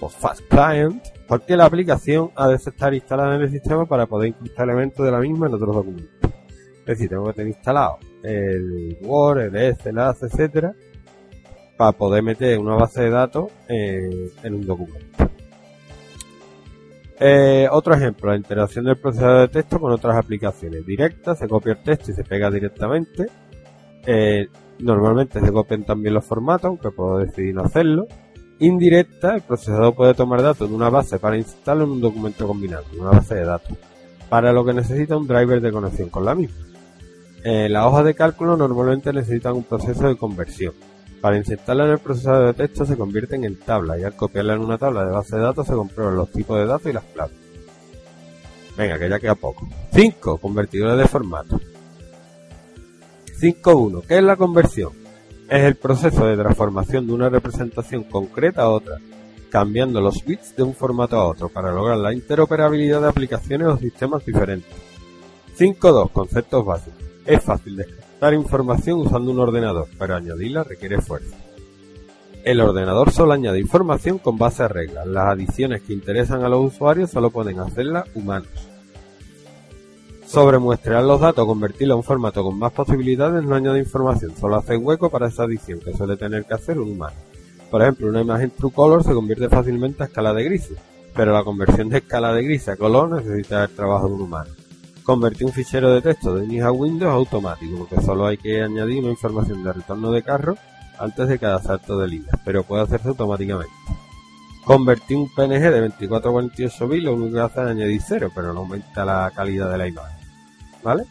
o 0.00 0.08
Fat 0.08 0.38
Client 0.48 1.02
porque 1.28 1.54
la 1.56 1.66
aplicación 1.66 2.30
ha 2.34 2.48
de 2.48 2.56
estar 2.56 2.94
instalada 2.94 3.36
en 3.36 3.42
el 3.42 3.50
sistema 3.50 3.84
para 3.84 4.06
poder 4.06 4.28
incrustar 4.30 4.68
elementos 4.68 5.04
de 5.04 5.12
la 5.12 5.18
misma 5.18 5.46
en 5.46 5.54
otros 5.54 5.74
documentos. 5.74 6.30
Es 6.80 6.86
decir, 6.86 7.10
tengo 7.10 7.26
que 7.26 7.32
tener 7.34 7.48
instalado 7.48 7.98
el 8.22 8.98
Word, 9.02 9.40
el 9.40 9.56
Excel, 9.56 9.98
etcétera, 9.98 10.74
para 11.76 11.92
poder 11.92 12.22
meter 12.22 12.58
una 12.58 12.74
base 12.74 13.02
de 13.02 13.10
datos 13.10 13.52
en 13.68 14.54
un 14.54 14.66
documento. 14.66 15.13
Eh, 17.20 17.68
otro 17.70 17.94
ejemplo, 17.94 18.30
la 18.30 18.36
interacción 18.36 18.84
del 18.84 18.96
procesador 18.96 19.42
de 19.42 19.48
texto 19.48 19.78
con 19.78 19.92
otras 19.92 20.16
aplicaciones. 20.16 20.84
Directa, 20.84 21.34
se 21.34 21.48
copia 21.48 21.72
el 21.72 21.82
texto 21.82 22.10
y 22.10 22.14
se 22.14 22.24
pega 22.24 22.50
directamente. 22.50 23.26
Eh, 24.06 24.48
Normalmente 24.78 25.40
se 25.40 25.52
copian 25.52 25.84
también 25.84 26.14
los 26.14 26.24
formatos, 26.24 26.66
aunque 26.66 26.90
puedo 26.90 27.18
decidir 27.18 27.54
no 27.54 27.62
hacerlo. 27.62 28.06
Indirecta, 28.58 29.36
el 29.36 29.42
procesador 29.42 29.94
puede 29.94 30.14
tomar 30.14 30.42
datos 30.42 30.68
de 30.68 30.74
una 30.74 30.90
base 30.90 31.18
para 31.18 31.36
instalarlo 31.36 31.84
en 31.84 31.90
un 31.90 32.00
documento 32.00 32.46
combinado, 32.46 32.84
una 32.98 33.10
base 33.10 33.36
de 33.36 33.44
datos, 33.44 33.76
para 34.28 34.52
lo 34.52 34.64
que 34.64 34.74
necesita 34.74 35.16
un 35.16 35.26
driver 35.26 35.60
de 35.60 35.72
conexión 35.72 36.08
con 36.08 36.24
la 36.24 36.34
misma. 36.34 36.66
Eh, 37.44 37.68
las 37.68 37.84
hojas 37.84 38.04
de 38.04 38.14
cálculo 38.14 38.56
normalmente 38.56 39.12
necesitan 39.12 39.54
un 39.54 39.64
proceso 39.64 40.08
de 40.08 40.16
conversión. 40.16 40.74
Para 41.24 41.38
insertarla 41.38 41.86
en 41.86 41.92
el 41.92 41.98
procesador 42.00 42.48
de 42.48 42.52
texto 42.52 42.84
se 42.84 42.98
convierten 42.98 43.44
en 43.44 43.58
tablas 43.58 43.98
y 43.98 44.04
al 44.04 44.14
copiarla 44.14 44.52
en 44.52 44.60
una 44.60 44.76
tabla 44.76 45.06
de 45.06 45.10
base 45.10 45.36
de 45.36 45.40
datos 45.40 45.66
se 45.66 45.72
comprueban 45.72 46.16
los 46.16 46.30
tipos 46.30 46.58
de 46.58 46.66
datos 46.66 46.86
y 46.86 46.92
las 46.92 47.04
claves. 47.04 47.34
Venga, 48.76 48.98
que 48.98 49.08
ya 49.08 49.18
queda 49.18 49.34
poco. 49.34 49.66
5. 49.94 50.36
Convertidores 50.36 50.98
de 50.98 51.08
formato. 51.08 51.58
5.1. 53.40 54.02
¿Qué 54.06 54.18
es 54.18 54.22
la 54.22 54.36
conversión? 54.36 54.92
Es 55.48 55.62
el 55.62 55.76
proceso 55.76 56.26
de 56.26 56.36
transformación 56.36 57.06
de 57.06 57.14
una 57.14 57.30
representación 57.30 58.04
concreta 58.04 58.64
a 58.64 58.68
otra, 58.68 58.98
cambiando 59.48 60.02
los 60.02 60.22
bits 60.26 60.54
de 60.54 60.62
un 60.62 60.74
formato 60.74 61.16
a 61.16 61.26
otro 61.26 61.48
para 61.48 61.72
lograr 61.72 61.96
la 61.96 62.12
interoperabilidad 62.12 63.00
de 63.00 63.08
aplicaciones 63.08 63.68
o 63.68 63.78
sistemas 63.78 64.26
diferentes. 64.26 64.76
5.2. 65.56 66.10
Conceptos 66.10 66.66
básicos. 66.66 67.02
Es 67.24 67.42
fácil 67.42 67.78
descartar 68.14 68.34
información 68.34 69.00
usando 69.00 69.32
un 69.32 69.40
ordenador, 69.40 69.88
pero 69.98 70.14
añadirla 70.14 70.62
requiere 70.62 70.96
esfuerzo. 70.96 71.34
El 72.44 72.60
ordenador 72.60 73.10
solo 73.10 73.32
añade 73.32 73.58
información 73.58 74.18
con 74.18 74.38
base 74.38 74.62
a 74.62 74.68
reglas. 74.68 75.06
Las 75.06 75.28
adiciones 75.28 75.82
que 75.82 75.94
interesan 75.94 76.44
a 76.44 76.48
los 76.48 76.74
usuarios 76.74 77.10
solo 77.10 77.30
pueden 77.30 77.58
hacerlas 77.58 78.04
humanos. 78.14 78.48
Sobre 80.26 80.58
muestrear 80.58 81.02
los 81.02 81.20
datos, 81.20 81.46
convertirlo 81.46 81.94
a 81.94 81.96
un 81.96 82.02
formato 82.02 82.42
con 82.42 82.58
más 82.58 82.72
posibilidades 82.72 83.42
no 83.44 83.54
añade 83.54 83.78
información, 83.78 84.36
solo 84.36 84.56
hace 84.56 84.76
hueco 84.76 85.10
para 85.10 85.28
esa 85.28 85.44
adición 85.44 85.80
que 85.80 85.92
suele 85.92 86.16
tener 86.16 86.44
que 86.44 86.54
hacer 86.54 86.78
un 86.78 86.92
humano. 86.92 87.16
Por 87.70 87.82
ejemplo, 87.82 88.08
una 88.08 88.20
imagen 88.20 88.50
True 88.50 88.72
Color 88.72 89.04
se 89.04 89.14
convierte 89.14 89.48
fácilmente 89.48 90.02
a 90.02 90.06
escala 90.06 90.32
de 90.32 90.44
grises, 90.44 90.78
pero 91.14 91.32
la 91.32 91.44
conversión 91.44 91.88
de 91.88 91.98
escala 91.98 92.32
de 92.32 92.44
gris 92.44 92.68
a 92.68 92.76
color 92.76 93.10
necesita 93.10 93.64
el 93.64 93.74
trabajo 93.74 94.08
de 94.08 94.14
un 94.14 94.22
humano. 94.22 94.50
Convertir 95.04 95.46
un 95.46 95.52
fichero 95.52 95.92
de 95.92 96.02
texto 96.02 96.34
de 96.34 96.44
Unix 96.44 96.64
a 96.64 96.72
Windows 96.72 97.12
automático, 97.12 97.78
porque 97.78 98.04
solo 98.04 98.26
hay 98.26 98.38
que 98.38 98.62
añadir 98.62 99.02
una 99.02 99.10
información 99.10 99.62
de 99.62 99.72
retorno 99.72 100.10
de 100.10 100.22
carro 100.22 100.56
antes 100.98 101.28
de 101.28 101.38
cada 101.38 101.60
salto 101.60 101.98
de 101.98 102.08
líneas, 102.08 102.40
pero 102.44 102.64
puede 102.64 102.82
hacerse 102.82 103.08
automáticamente. 103.08 103.72
Convertir 104.64 105.18
un 105.18 105.28
PNG 105.28 105.60
de 105.60 105.80
24 105.80 106.30
a 106.30 106.32
48 106.32 106.88
bits 106.88 107.04
lo 107.04 107.14
único 107.14 107.34
que 107.34 107.40
hace 107.40 107.60
es 107.60 107.66
añadir 107.66 108.00
cero, 108.00 108.30
pero 108.34 108.54
no 108.54 108.60
aumenta 108.60 109.04
la 109.04 109.30
calidad 109.34 109.70
de 109.70 109.78
la 109.78 109.88
imagen. 109.88 110.24
¿vale? 110.84 111.04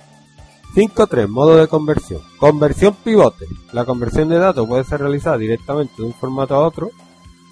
5.3. 0.76 1.28
Modo 1.28 1.58
de 1.58 1.68
conversión. 1.68 2.22
Conversión 2.40 2.96
pivote. 3.04 3.46
La 3.74 3.84
conversión 3.86 4.30
de 4.30 4.40
datos 4.40 4.68
puede 4.68 4.84
ser 4.86 5.02
realizada 5.02 5.38
directamente 5.38 5.94
de 5.98 6.04
un 6.04 6.14
formato 6.14 6.56
a 6.56 6.66
otro, 6.66 6.92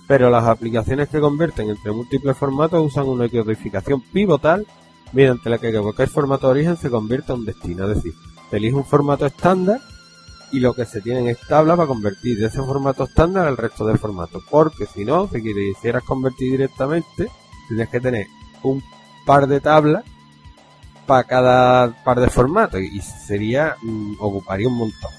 pero 0.08 0.30
las 0.30 0.46
aplicaciones 0.46 1.10
que 1.10 1.20
convierten 1.20 1.70
entre 1.70 1.92
múltiples 1.92 2.38
formatos 2.38 2.86
usan 2.86 3.08
una 3.08 3.28
codificación 3.28 4.02
pivotal 4.02 4.66
mediante 5.12 5.50
la 5.50 5.58
que 5.58 5.72
cualquier 5.72 6.10
formato 6.10 6.48
de 6.48 6.52
origen 6.52 6.78
se 6.78 6.90
convierte 6.90 7.32
a 7.32 7.36
un 7.36 7.46
destino. 7.46 7.88
Es 7.88 7.96
decir, 7.96 8.14
se 8.50 8.58
elige 8.58 8.76
un 8.76 8.86
formato 8.86 9.26
estándar 9.26 9.82
y 10.52 10.60
lo 10.60 10.74
que 10.74 10.86
se 10.86 11.02
tiene 11.02 11.30
es 11.30 11.40
tabla 11.48 11.76
para 11.76 11.88
convertir 11.88 12.38
de 12.38 12.48
ese 12.48 12.62
formato 12.62 13.06
estándar 13.06 13.48
al 13.48 13.58
resto 13.58 13.86
de 13.86 13.98
formatos. 13.98 14.44
Porque 14.50 14.86
si 14.86 15.06
no, 15.06 15.28
si 15.28 15.42
quisieras 15.42 16.04
convertir 16.04 16.52
directamente, 16.52 17.30
tienes 17.68 17.90
que 17.90 18.00
tener 18.00 18.28
un 18.64 18.84
par 19.26 19.48
de 19.48 19.60
tablas 19.60 20.04
para 21.06 21.24
cada 21.24 22.04
par 22.04 22.20
de 22.20 22.30
formatos 22.30 22.82
y 22.82 23.02
sería 23.02 23.76
mm, 23.82 24.16
ocuparía 24.20 24.68
un 24.68 24.78
montón. 24.78 25.12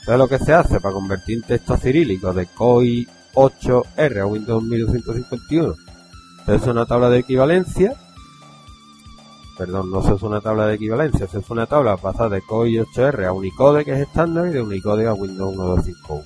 Entonces 0.00 0.18
lo 0.18 0.28
que 0.28 0.44
se 0.44 0.54
hace 0.54 0.80
para 0.80 0.94
convertir 0.94 1.42
texto 1.42 1.76
cirílico 1.76 2.32
de 2.32 2.46
COI 2.46 3.06
8R 3.34 4.20
a 4.20 4.26
Windows 4.26 4.62
1251 4.64 5.74
se 6.46 6.54
usa 6.54 6.72
una 6.72 6.86
tabla 6.86 7.10
de 7.10 7.18
equivalencia 7.18 7.94
perdón, 9.58 9.90
no 9.90 10.02
se 10.02 10.14
usa 10.14 10.28
una 10.28 10.40
tabla 10.40 10.66
de 10.66 10.76
equivalencia, 10.76 11.26
se 11.26 11.38
usa 11.38 11.52
una 11.52 11.66
tabla 11.66 11.96
pasada 11.96 12.30
de 12.30 12.42
COI 12.42 12.78
8R 12.78 13.26
a 13.26 13.32
Unicode 13.32 13.84
que 13.84 13.92
es 13.92 13.98
estándar 13.98 14.46
y 14.46 14.50
de 14.50 14.62
Unicode 14.62 15.06
a 15.06 15.12
Windows 15.12 15.50
1251 15.50 16.24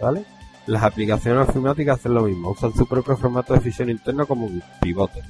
¿vale? 0.00 0.24
Las 0.66 0.82
aplicaciones 0.82 1.46
informáticas 1.48 1.98
hacen 2.00 2.14
lo 2.14 2.22
mismo, 2.22 2.50
usan 2.50 2.74
su 2.74 2.86
propio 2.86 3.16
formato 3.16 3.54
de 3.54 3.60
fisión 3.60 3.88
interno 3.88 4.26
como 4.26 4.50
pivote 4.80 5.22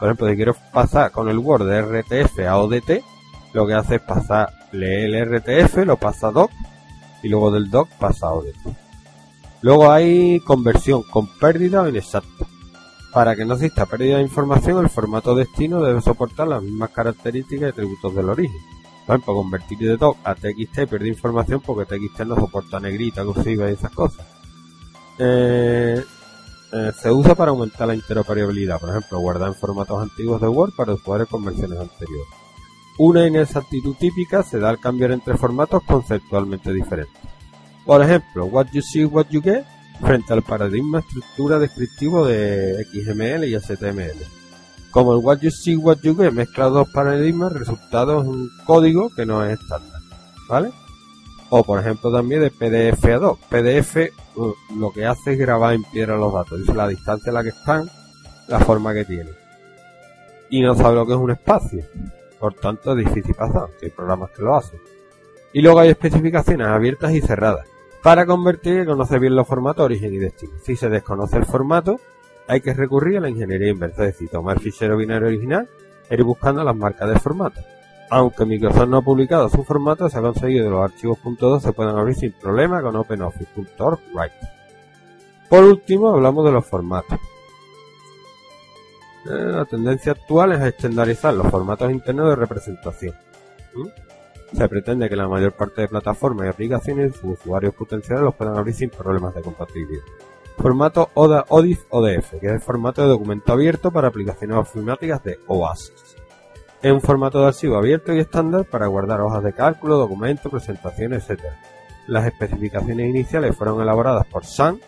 por 0.00 0.08
ejemplo, 0.08 0.30
si 0.30 0.36
quiero 0.36 0.56
pasar 0.72 1.12
con 1.12 1.28
el 1.28 1.38
Word 1.38 1.66
de 1.66 1.82
RTF 1.82 2.38
a 2.48 2.56
ODT, 2.56 3.04
lo 3.52 3.66
que 3.66 3.74
hace 3.74 3.96
es 3.96 4.00
pasar, 4.00 4.50
lee 4.72 5.04
el 5.04 5.26
RTF, 5.26 5.84
lo 5.84 5.98
pasa 5.98 6.28
a 6.28 6.30
DOC 6.30 6.50
y 7.22 7.28
luego 7.28 7.50
del 7.50 7.70
doc 7.70 7.90
pasa 7.98 8.28
a 8.28 8.32
ODT. 8.32 8.56
Luego 9.60 9.92
hay 9.92 10.40
conversión 10.40 11.02
con 11.02 11.28
pérdida 11.38 11.82
o 11.82 11.88
inexacta. 11.88 12.46
Para 13.12 13.34
que 13.34 13.44
no 13.44 13.54
exista 13.54 13.86
pérdida 13.86 14.16
de 14.16 14.22
información, 14.22 14.78
el 14.84 14.88
formato 14.88 15.34
destino 15.34 15.82
debe 15.82 16.00
soportar 16.00 16.46
las 16.46 16.62
mismas 16.62 16.90
características 16.90 17.62
y 17.62 17.70
atributos 17.70 18.14
del 18.14 18.28
origen. 18.28 18.60
Por 19.04 19.16
ejemplo, 19.16 19.34
convertir 19.34 19.78
de 19.78 19.96
doc 19.96 20.18
a 20.22 20.34
TXT 20.34 20.88
pierde 20.88 21.08
información 21.08 21.60
porque 21.60 21.86
TXT 21.86 22.20
no 22.20 22.36
soporta 22.36 22.78
negrita, 22.78 23.24
cursiva 23.24 23.68
y 23.68 23.74
esas 23.74 23.90
cosas. 23.90 24.24
Eh, 25.18 26.04
eh, 26.72 26.92
se 26.96 27.10
usa 27.10 27.34
para 27.34 27.50
aumentar 27.50 27.88
la 27.88 27.96
interoperabilidad, 27.96 28.78
por 28.78 28.90
ejemplo, 28.90 29.18
guardar 29.18 29.48
en 29.48 29.54
formatos 29.56 30.00
antiguos 30.00 30.40
de 30.40 30.46
Word 30.46 30.72
para 30.76 30.94
usuarios 30.94 31.28
con 31.28 31.44
versiones 31.44 31.80
anteriores. 31.80 32.28
Una 32.98 33.26
inexactitud 33.26 33.96
típica 33.96 34.44
se 34.44 34.60
da 34.60 34.68
al 34.68 34.78
cambiar 34.78 35.10
entre 35.10 35.36
formatos 35.36 35.82
conceptualmente 35.84 36.72
diferentes. 36.72 37.20
Por 37.84 38.02
ejemplo, 38.02 38.44
what 38.46 38.66
you 38.72 38.82
see, 38.82 39.04
what 39.04 39.26
you 39.30 39.40
get, 39.42 39.64
frente 40.00 40.32
al 40.32 40.42
paradigma 40.42 41.00
estructura 41.00 41.58
descriptivo 41.58 42.26
de 42.26 42.84
XML 42.90 43.44
y 43.44 43.54
HTML. 43.54 44.40
Como 44.90 45.14
el 45.14 45.24
what 45.24 45.38
you 45.38 45.50
see, 45.50 45.76
what 45.76 45.98
you 46.02 46.16
get 46.16 46.32
mezcla 46.32 46.66
dos 46.66 46.88
paradigmas, 46.90 47.52
resultado 47.52 48.20
es 48.20 48.26
un 48.26 48.50
código 48.66 49.10
que 49.14 49.24
no 49.24 49.44
es 49.44 49.58
estándar. 49.60 50.00
¿Vale? 50.48 50.72
O 51.50 51.62
por 51.64 51.80
ejemplo 51.80 52.12
también 52.12 52.42
de 52.42 52.50
PDF 52.50 53.04
a 53.04 53.18
doc. 53.18 53.38
PDF 53.48 53.96
uh, 54.36 54.52
lo 54.78 54.92
que 54.92 55.06
hace 55.06 55.32
es 55.32 55.38
grabar 55.38 55.74
en 55.74 55.84
piedra 55.84 56.16
los 56.16 56.32
datos. 56.32 56.58
Dice 56.58 56.74
la 56.74 56.88
distancia 56.88 57.30
a 57.30 57.34
la 57.34 57.42
que 57.42 57.50
están, 57.50 57.88
la 58.48 58.58
forma 58.60 58.92
que 58.94 59.04
tienen. 59.04 59.34
Y 60.48 60.60
no 60.60 60.74
sabe 60.74 60.96
lo 60.96 61.06
que 61.06 61.12
es 61.12 61.18
un 61.18 61.30
espacio. 61.30 61.84
Por 62.40 62.54
tanto 62.54 62.92
es 62.96 63.04
difícil 63.04 63.34
pasar, 63.34 63.68
que 63.78 63.86
hay 63.86 63.92
programas 63.92 64.30
que 64.30 64.42
lo 64.42 64.56
hacen. 64.56 64.80
Y 65.52 65.60
luego 65.62 65.80
hay 65.80 65.90
especificaciones 65.90 66.66
abiertas 66.66 67.12
y 67.12 67.20
cerradas. 67.20 67.66
Para 68.02 68.26
convertir, 68.26 68.86
conoce 68.86 69.18
bien 69.18 69.36
los 69.36 69.46
formatos 69.46 69.84
origen 69.84 70.14
y 70.14 70.18
destino. 70.18 70.52
Si 70.62 70.76
se 70.76 70.88
desconoce 70.88 71.36
el 71.36 71.44
formato, 71.44 72.00
hay 72.48 72.60
que 72.60 72.74
recurrir 72.74 73.18
a 73.18 73.20
la 73.20 73.28
ingeniería 73.28 73.70
inversa, 73.70 74.04
es 74.04 74.14
decir, 74.14 74.28
tomar 74.28 74.56
el 74.56 74.62
fichero 74.62 74.96
binario 74.96 75.28
original 75.28 75.68
e 76.08 76.14
ir 76.14 76.24
buscando 76.24 76.64
las 76.64 76.74
marcas 76.74 77.08
del 77.08 77.20
formato 77.20 77.60
aunque 78.10 78.44
Microsoft 78.44 78.88
no 78.88 78.98
ha 78.98 79.02
publicado 79.02 79.48
su 79.48 79.62
formato, 79.62 80.10
se 80.10 80.18
ha 80.18 80.20
conseguido 80.20 80.64
que 80.64 80.70
los 80.70 80.84
archivos 80.84 81.18
.2 81.22 81.60
se 81.60 81.72
puedan 81.72 81.96
abrir 81.96 82.16
sin 82.16 82.32
problema 82.32 82.82
con 82.82 82.96
OpenOffice.org. 82.96 84.00
Por 85.48 85.64
último, 85.64 86.10
hablamos 86.10 86.44
de 86.44 86.52
los 86.52 86.66
formatos. 86.66 87.18
Eh, 89.26 89.52
la 89.52 89.64
tendencia 89.64 90.12
actual 90.12 90.52
es 90.52 90.60
estandarizar 90.60 91.34
los 91.34 91.46
formatos 91.48 91.90
internos 91.92 92.30
de 92.30 92.36
representación. 92.36 93.14
¿Mm? 93.74 94.09
Se 94.52 94.68
pretende 94.68 95.08
que 95.08 95.16
la 95.16 95.28
mayor 95.28 95.52
parte 95.52 95.82
de 95.82 95.88
plataformas 95.88 96.46
y 96.46 96.48
aplicaciones 96.50 97.16
sus 97.16 97.38
usuarios 97.38 97.74
potenciales 97.74 98.24
los 98.24 98.34
puedan 98.34 98.56
abrir 98.56 98.74
sin 98.74 98.90
problemas 98.90 99.34
de 99.34 99.42
compatibilidad. 99.42 100.02
Formato 100.58 101.08
ODA, 101.14 101.46
ODIF 101.48 101.84
ODF, 101.88 102.40
que 102.40 102.46
es 102.46 102.52
el 102.52 102.60
formato 102.60 103.00
de 103.02 103.08
documento 103.08 103.52
abierto 103.52 103.90
para 103.90 104.08
aplicaciones 104.08 104.56
ofimáticas 104.58 105.22
de 105.24 105.38
OASIS. 105.46 106.16
Es 106.82 106.92
un 106.92 107.00
formato 107.00 107.40
de 107.40 107.48
archivo 107.48 107.76
abierto 107.76 108.12
y 108.12 108.18
estándar 108.18 108.64
para 108.64 108.86
guardar 108.86 109.20
hojas 109.20 109.42
de 109.42 109.52
cálculo, 109.52 109.96
documentos, 109.96 110.50
presentaciones, 110.50 111.30
etc. 111.30 111.40
Las 112.08 112.26
especificaciones 112.26 113.08
iniciales 113.08 113.56
fueron 113.56 113.80
elaboradas 113.80 114.26
por 114.26 114.44
SAN 114.44 114.80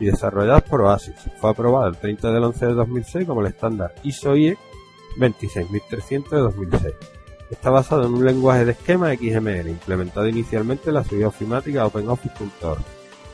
y 0.00 0.06
desarrolladas 0.06 0.62
por 0.62 0.80
Oasis. 0.80 1.14
Fue 1.40 1.50
aprobado 1.50 1.86
el 1.86 1.96
30 1.96 2.32
del 2.32 2.44
11 2.44 2.66
de 2.66 2.72
2006 2.72 3.26
como 3.26 3.42
el 3.42 3.48
estándar 3.48 3.94
ISO 4.02 4.34
IE 4.34 4.56
26300 5.18 6.30
de 6.30 6.38
2006. 6.38 7.19
Está 7.50 7.70
basado 7.70 8.06
en 8.06 8.14
un 8.14 8.24
lenguaje 8.24 8.64
de 8.64 8.72
esquema 8.72 9.12
XML 9.12 9.68
implementado 9.68 10.28
inicialmente 10.28 10.90
en 10.90 10.94
la 10.94 11.04
subida 11.04 11.28
ofimática 11.28 11.84
OpenOffice.org. 11.84 12.80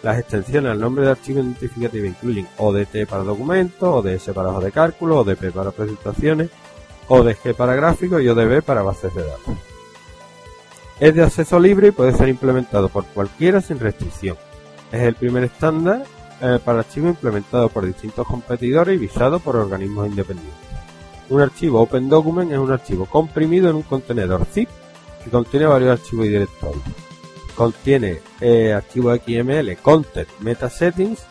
Las 0.02 0.18
extensiones 0.18 0.72
al 0.72 0.80
nombre 0.80 1.04
de 1.04 1.10
archivo 1.10 1.40
identificativo 1.40 2.06
incluyen 2.06 2.48
ODT 2.56 3.06
para 3.08 3.24
documentos, 3.24 3.88
ODS 3.88 4.30
para 4.34 4.48
hojas 4.48 4.64
de 4.64 4.72
cálculo, 4.72 5.20
ODP 5.20 5.52
para 5.52 5.70
presentaciones, 5.70 6.48
ODG 7.08 7.54
para 7.56 7.74
gráficos 7.74 8.22
y 8.22 8.28
ODB 8.28 8.62
para 8.62 8.82
bases 8.82 9.14
de 9.14 9.22
datos. 9.22 9.54
Es 10.98 11.14
de 11.14 11.22
acceso 11.22 11.60
libre 11.60 11.88
y 11.88 11.92
puede 11.92 12.16
ser 12.16 12.28
implementado 12.28 12.88
por 12.88 13.04
cualquiera 13.06 13.60
sin 13.60 13.78
restricción. 13.78 14.36
Es 14.92 15.02
el 15.02 15.14
primer 15.14 15.44
estándar 15.44 16.04
eh, 16.40 16.58
para 16.64 16.78
archivos 16.78 17.10
implementado 17.10 17.68
por 17.68 17.84
distintos 17.84 18.26
competidores 18.26 18.94
y 18.94 18.98
visado 18.98 19.40
por 19.40 19.56
organismos 19.56 20.06
independientes. 20.06 20.65
Un 21.28 21.40
archivo 21.40 21.80
Open 21.80 22.08
Document 22.08 22.52
es 22.52 22.58
un 22.58 22.70
archivo 22.70 23.06
comprimido 23.06 23.70
en 23.70 23.76
un 23.76 23.82
contenedor 23.82 24.44
zip 24.44 24.68
que 25.24 25.30
contiene 25.30 25.66
varios 25.66 25.98
archivos 26.00 26.26
y 26.26 26.30
directorios. 26.30 26.84
Contiene 27.54 28.20
eh, 28.40 28.72
archivos 28.72 29.18
XML, 29.24 29.76
content, 29.78 30.28
meta 30.40 30.70
settings, 30.70 31.24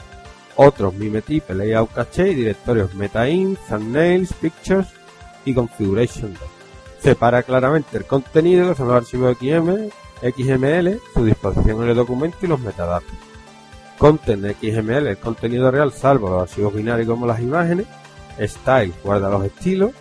otros 0.56 0.94
mimetype, 0.94 1.54
layout 1.54 1.94
cache 1.94 2.32
y 2.32 2.36
directorios 2.36 2.94
meta-int, 2.96 3.60
thumbnails, 3.70 4.34
pictures, 4.34 4.88
y 5.46 5.54
Configuration 5.54 6.34
Separa 7.00 7.44
claramente 7.44 7.98
el 7.98 8.06
contenido, 8.06 8.68
que 8.68 8.76
son 8.76 8.88
los 8.88 8.98
archivos 8.98 9.38
XML, 9.38 9.92
XML, 10.22 11.00
su 11.14 11.24
disposición 11.24 11.84
en 11.84 11.90
el 11.90 11.96
documento 11.96 12.38
y 12.42 12.48
los 12.48 12.60
metadatos. 12.60 13.12
Content 14.00 14.58
XML, 14.60 15.08
el 15.08 15.18
contenido 15.18 15.70
real, 15.70 15.92
salvo 15.92 16.30
los 16.32 16.50
archivos 16.50 16.74
binarios 16.74 17.08
como 17.08 17.28
las 17.28 17.40
imágenes. 17.40 17.86
Style, 18.39 18.93
guarda 19.04 19.30
los 19.30 19.45
estilos. 19.45 19.91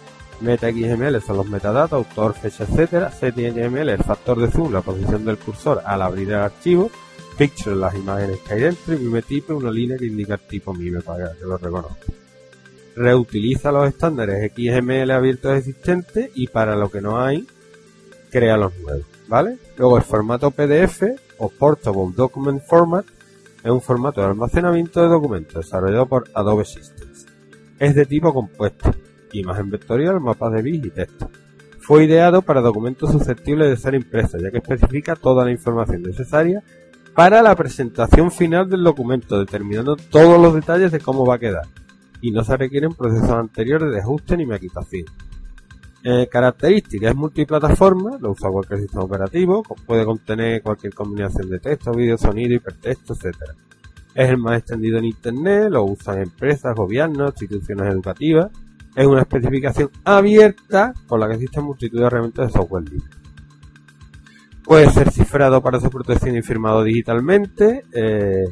Meta 0.41 0.71
XML 0.71 1.21
son 1.21 1.37
los 1.37 1.49
metadatos, 1.49 1.93
autor, 1.93 2.35
fecha, 2.35 2.65
etc. 2.65 3.11
XML, 3.13 3.89
el 3.89 4.03
factor 4.03 4.41
de 4.41 4.51
zoom, 4.51 4.73
la 4.73 4.81
posición 4.81 5.25
del 5.25 5.39
cursor 5.39 5.83
al 5.85 6.03
abrir 6.03 6.29
el 6.29 6.37
archivo. 6.37 6.91
Picture, 7.39 7.77
las 7.77 7.95
imágenes 7.95 8.39
que 8.41 8.55
hay 8.55 8.61
dentro. 8.61 8.95
Y 8.95 8.99
mime 8.99 9.23
tipo, 9.23 9.55
una 9.55 9.71
línea 9.71 9.97
que 9.97 10.07
indica 10.07 10.35
el 10.35 10.41
tipo 10.41 10.75
mime 10.75 11.01
para 11.01 11.33
que 11.35 11.45
lo 11.45 11.57
reconozca 11.57 12.07
reutiliza 12.97 13.73
los 13.73 13.89
estándares 13.89 14.53
XML 14.53 15.11
abiertos 15.11 15.59
existentes 15.59 16.31
y 16.35 16.49
para 16.49 16.77
lo 16.77 16.91
que 16.91 17.01
no 17.01 17.21
hay, 17.21 17.47
crea 18.31 18.57
los 18.57 18.75
nuevos, 18.79 19.07
¿vale? 19.29 19.59
Luego 19.77 19.97
el 19.97 20.05
formato 20.05 20.51
PDF 20.51 21.03
o 21.39 21.49
Portable 21.49 22.13
Document 22.15 22.63
Format 22.63 23.07
es 23.63 23.71
un 23.71 23.81
formato 23.81 24.21
de 24.21 24.29
almacenamiento 24.29 25.03
de 25.03 25.09
documentos 25.09 25.65
desarrollado 25.65 26.07
por 26.07 26.29
Adobe 26.35 26.65
Systems. 26.65 27.27
Es 27.79 27.95
de 27.95 28.07
tipo 28.07 28.33
compuesto, 28.33 28.95
imagen 29.33 29.71
vectorial, 29.71 30.21
mapas 30.21 30.53
de 30.53 30.63
bits 30.63 30.87
y 30.87 30.91
texto. 30.91 31.31
Fue 31.81 32.05
ideado 32.05 32.43
para 32.43 32.61
documentos 32.61 33.11
susceptibles 33.11 33.69
de 33.69 33.77
ser 33.77 33.95
impresos, 33.95 34.41
ya 34.41 34.51
que 34.51 34.59
especifica 34.59 35.17
toda 35.17 35.45
la 35.45 35.51
información 35.51 36.03
necesaria 36.03 36.63
para 37.15 37.43
la 37.43 37.55
presentación 37.55 38.31
final 38.31 38.69
del 38.69 38.83
documento, 38.83 39.39
determinando 39.39 39.97
todos 39.97 40.41
los 40.41 40.55
detalles 40.55 40.93
de 40.93 41.01
cómo 41.01 41.27
va 41.27 41.35
a 41.37 41.39
quedar 41.39 41.67
y 42.25 42.31
no 42.31 42.43
se 42.43 42.57
requieren 42.57 42.95
procesos 42.95 43.29
anteriores 43.29 43.93
de 43.93 44.01
ajuste 44.01 44.37
ni 44.37 44.47
maquitación. 44.47 45.05
Eh, 46.03 46.27
características 46.31 47.11
es 47.11 47.17
multiplataforma, 47.17 48.17
lo 48.19 48.31
usa 48.31 48.51
cualquier 48.51 48.81
sistema 48.81 49.05
operativo, 49.05 49.63
puede 49.87 50.07
contener 50.07 50.63
cualquier 50.63 50.95
combinación 50.95 51.51
de 51.51 51.59
texto, 51.61 51.93
vídeo, 51.93 52.17
sonido, 52.17 52.55
hipertexto, 52.55 53.13
etc. 53.15 53.37
Es 54.15 54.29
el 54.29 54.39
más 54.39 54.59
extendido 54.59 54.99
en 54.99 55.07
Internet, 55.07 55.71
lo 55.71 55.85
usan 55.85 56.21
empresas, 56.21 56.75
gobiernos, 56.75 57.31
instituciones 57.31 57.93
educativas. 57.93 58.51
Es 58.95 59.07
una 59.07 59.23
especificación 59.23 59.91
abierta 60.05 60.95
con 61.07 61.19
la 61.19 61.29
que 61.29 61.35
existen 61.35 61.65
multitud 61.65 61.99
de 61.99 62.07
herramientas 62.07 62.47
de 62.47 62.53
software 62.53 62.89
libre. 62.89 63.11
Puede 64.63 64.91
ser 64.91 65.11
cifrado 65.11 65.61
para 65.61 65.81
su 65.81 65.91
protección 65.91 66.37
y 66.37 66.43
firmado 66.43 66.85
digitalmente. 66.85 67.85
Eh, 67.93 68.45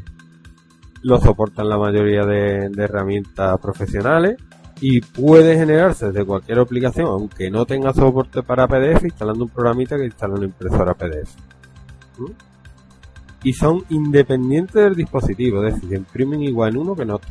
lo 1.03 1.21
soportan 1.21 1.69
la 1.69 1.79
mayoría 1.79 2.25
de, 2.25 2.71
herramientas 2.77 3.59
profesionales 3.61 4.37
y 4.81 5.01
puede 5.01 5.57
generarse 5.57 6.07
desde 6.07 6.25
cualquier 6.25 6.59
aplicación, 6.59 7.07
aunque 7.07 7.51
no 7.51 7.65
tenga 7.67 7.93
soporte 7.93 8.43
para 8.43 8.67
PDF, 8.67 9.05
instalando 9.05 9.45
un 9.45 9.51
programita 9.51 9.97
que 9.97 10.07
instala 10.07 10.35
una 10.35 10.45
impresora 10.45 10.95
PDF. 10.95 11.35
¿Mm? 12.19 12.52
Y 13.45 13.53
son 13.55 13.85
independientes 13.89 14.75
del 14.75 14.95
dispositivo, 14.95 15.65
es 15.65 15.75
decir, 15.75 15.89
se 15.91 15.97
imprimen 15.97 16.43
igual 16.43 16.71
en 16.71 16.77
uno 16.79 16.95
que 16.95 17.03
en 17.03 17.11
otro. 17.11 17.31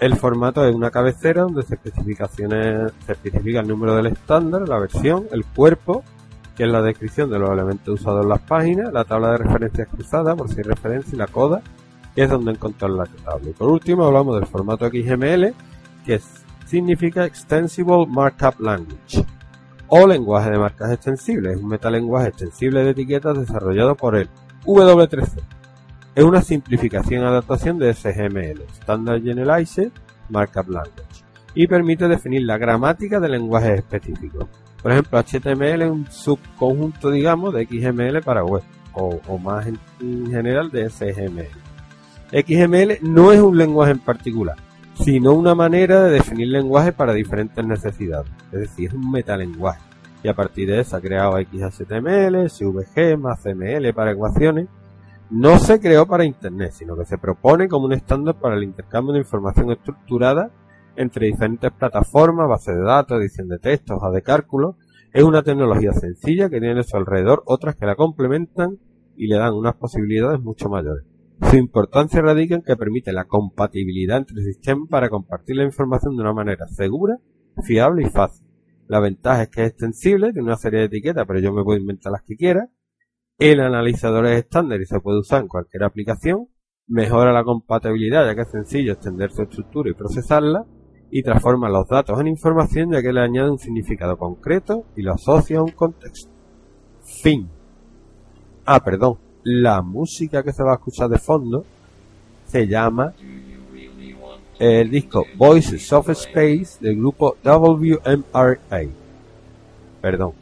El 0.00 0.16
formato 0.16 0.64
es 0.64 0.74
una 0.74 0.90
cabecera 0.90 1.42
donde 1.42 1.62
se, 1.62 1.74
especificaciones, 1.74 2.92
se 3.04 3.12
especifica 3.12 3.60
el 3.60 3.68
número 3.68 3.94
del 3.94 4.06
estándar, 4.06 4.66
la 4.66 4.78
versión, 4.78 5.26
el 5.30 5.44
cuerpo, 5.44 6.02
que 6.56 6.64
es 6.64 6.70
la 6.70 6.82
descripción 6.82 7.30
de 7.30 7.38
los 7.38 7.50
elementos 7.50 8.00
usados 8.00 8.22
en 8.22 8.30
las 8.30 8.40
páginas, 8.40 8.92
la 8.92 9.04
tabla 9.04 9.32
de 9.32 9.38
referencias 9.38 9.88
cruzada, 9.88 10.34
por 10.34 10.48
si 10.48 10.56
hay 10.58 10.62
referencia, 10.64 11.14
y 11.14 11.18
la 11.18 11.26
coda, 11.26 11.62
que 12.14 12.22
es 12.22 12.30
donde 12.30 12.52
encontrar 12.52 12.90
la 12.90 13.04
tabla. 13.04 13.50
Y 13.50 13.52
por 13.52 13.68
último 13.68 14.04
hablamos 14.04 14.36
del 14.36 14.46
formato 14.46 14.88
XML, 14.88 15.54
que 16.04 16.20
significa 16.64 17.24
Extensible 17.24 18.06
Markup 18.08 18.58
Language, 18.60 19.24
o 19.90 20.06
lenguaje 20.06 20.50
de 20.50 20.58
marcas 20.58 20.92
extensibles, 20.92 21.56
es 21.56 21.62
un 21.62 21.68
metalenguaje 21.68 22.28
extensible 22.28 22.84
de 22.84 22.90
etiquetas 22.90 23.38
desarrollado 23.38 23.96
por 23.96 24.16
el 24.16 24.28
W3C. 24.64 25.42
Es 26.14 26.24
una 26.24 26.42
simplificación 26.42 27.22
y 27.22 27.26
adaptación 27.26 27.78
de 27.78 27.92
SGML, 27.92 28.62
Standard 28.80 29.22
Generalized 29.22 29.90
Markup 30.28 30.68
Language, 30.68 31.24
y 31.54 31.66
permite 31.66 32.06
definir 32.06 32.42
la 32.42 32.56
gramática 32.56 33.18
de 33.18 33.28
lenguajes 33.28 33.78
específicos. 33.78 34.46
Por 34.80 34.92
ejemplo, 34.92 35.18
HTML 35.18 35.82
es 35.82 35.90
un 35.90 36.06
subconjunto, 36.10 37.10
digamos, 37.10 37.52
de 37.52 37.66
XML 37.66 38.22
para 38.22 38.44
web 38.44 38.62
o, 38.92 39.38
más 39.38 39.66
en, 39.66 40.26
general 40.30 40.70
de 40.70 40.88
XML. 40.88 41.48
XML 42.32 42.98
no 43.02 43.32
es 43.32 43.40
un 43.40 43.58
lenguaje 43.58 43.92
en 43.92 43.98
particular, 43.98 44.56
sino 45.04 45.32
una 45.32 45.54
manera 45.54 46.04
de 46.04 46.10
definir 46.10 46.48
lenguaje 46.48 46.92
para 46.92 47.14
diferentes 47.14 47.64
necesidades. 47.64 48.30
Es 48.52 48.60
decir, 48.60 48.88
es 48.88 48.94
un 48.94 49.10
metalenguaje. 49.10 49.80
Y 50.22 50.28
a 50.28 50.34
partir 50.34 50.68
de 50.68 50.80
eso 50.80 50.96
ha 50.96 51.00
creado 51.00 51.38
XHTML, 51.38 52.48
SVG, 52.50 53.16
más 53.18 53.42
CML 53.42 53.94
para 53.94 54.12
ecuaciones. 54.12 54.68
No 55.30 55.58
se 55.58 55.80
creó 55.80 56.06
para 56.06 56.24
Internet, 56.24 56.72
sino 56.72 56.96
que 56.96 57.06
se 57.06 57.16
propone 57.16 57.68
como 57.68 57.86
un 57.86 57.94
estándar 57.94 58.34
para 58.38 58.56
el 58.56 58.64
intercambio 58.64 59.14
de 59.14 59.20
información 59.20 59.70
estructurada 59.70 60.50
entre 60.96 61.28
diferentes 61.28 61.70
plataformas, 61.72 62.48
bases 62.48 62.76
de 62.76 62.82
datos, 62.82 63.20
edición 63.20 63.48
de 63.48 63.58
textos, 63.58 63.98
o 64.02 64.10
de 64.10 64.22
cálculos. 64.22 64.76
Es 65.12 65.24
una 65.24 65.42
tecnología 65.42 65.92
sencilla 65.92 66.50
que 66.50 66.60
tiene 66.60 66.80
a 66.80 66.82
su 66.82 66.96
alrededor 66.96 67.42
otras 67.46 67.76
que 67.76 67.86
la 67.86 67.94
complementan 67.94 68.78
y 69.16 69.28
le 69.28 69.36
dan 69.36 69.54
unas 69.54 69.76
posibilidades 69.76 70.40
mucho 70.40 70.68
mayores. 70.68 71.09
Su 71.42 71.56
importancia 71.56 72.20
radica 72.20 72.54
en 72.54 72.62
que 72.62 72.76
permite 72.76 73.12
la 73.12 73.24
compatibilidad 73.24 74.18
entre 74.18 74.42
sistemas 74.42 74.88
para 74.88 75.08
compartir 75.08 75.56
la 75.56 75.64
información 75.64 76.14
de 76.14 76.22
una 76.22 76.34
manera 76.34 76.66
segura, 76.68 77.18
fiable 77.62 78.02
y 78.02 78.10
fácil. 78.10 78.46
La 78.86 79.00
ventaja 79.00 79.44
es 79.44 79.48
que 79.48 79.62
es 79.62 79.70
extensible, 79.70 80.32
tiene 80.32 80.46
una 80.46 80.56
serie 80.56 80.80
de 80.80 80.86
etiquetas, 80.86 81.24
pero 81.26 81.40
yo 81.40 81.52
me 81.52 81.64
puedo 81.64 81.78
inventar 81.78 82.12
las 82.12 82.22
que 82.22 82.36
quiera. 82.36 82.68
El 83.38 83.60
analizador 83.60 84.26
es 84.26 84.38
estándar 84.38 84.80
y 84.80 84.86
se 84.86 85.00
puede 85.00 85.20
usar 85.20 85.42
en 85.42 85.48
cualquier 85.48 85.84
aplicación. 85.84 86.48
Mejora 86.86 87.32
la 87.32 87.42
compatibilidad 87.42 88.26
ya 88.26 88.34
que 88.34 88.42
es 88.42 88.50
sencillo 88.50 88.92
extender 88.92 89.30
su 89.30 89.42
estructura 89.42 89.90
y 89.90 89.94
procesarla 89.94 90.66
y 91.10 91.22
transforma 91.22 91.68
los 91.68 91.88
datos 91.88 92.20
en 92.20 92.26
información 92.26 92.92
ya 92.92 93.00
que 93.00 93.12
le 93.12 93.20
añade 93.20 93.50
un 93.50 93.58
significado 93.58 94.18
concreto 94.18 94.84
y 94.94 95.02
lo 95.02 95.14
asocia 95.14 95.58
a 95.58 95.62
un 95.62 95.70
contexto. 95.70 96.30
Fin. 97.00 97.48
Ah, 98.66 98.80
perdón. 98.84 99.29
La 99.42 99.82
música 99.82 100.42
que 100.42 100.52
se 100.52 100.62
va 100.62 100.72
a 100.72 100.74
escuchar 100.74 101.08
de 101.08 101.18
fondo 101.18 101.64
se 102.46 102.66
llama 102.66 103.14
el 104.58 104.90
disco 104.90 105.24
Voices 105.36 105.90
of 105.92 106.10
Space 106.10 106.78
del 106.80 106.96
grupo 106.96 107.36
WMRA. 107.42 108.58
Perdón. 110.02 110.32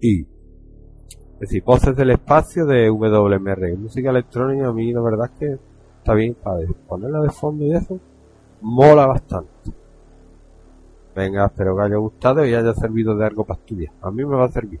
Y. 0.00 0.22
Es 0.22 1.40
decir, 1.40 1.62
Voces 1.62 1.94
del 1.94 2.10
Espacio 2.12 2.64
de 2.64 2.88
WMRA. 2.88 3.76
Música 3.76 4.08
electrónica 4.08 4.68
a 4.68 4.72
mí 4.72 4.90
la 4.92 5.02
verdad 5.02 5.30
es 5.34 5.38
que 5.38 5.58
está 5.98 6.14
bien 6.14 6.34
para 6.42 6.60
ponerla 6.88 7.20
de 7.20 7.30
fondo 7.30 7.64
y 7.66 7.72
eso 7.72 8.00
mola 8.62 9.06
bastante. 9.06 9.70
Venga, 11.14 11.46
espero 11.46 11.76
que 11.76 11.82
haya 11.82 11.96
gustado 11.96 12.46
y 12.46 12.54
haya 12.54 12.72
servido 12.74 13.14
de 13.14 13.26
algo 13.26 13.44
para 13.44 13.60
estudiar. 13.60 13.92
A 14.00 14.10
mí 14.10 14.24
me 14.24 14.36
va 14.36 14.46
a 14.46 14.50
servir. 14.50 14.80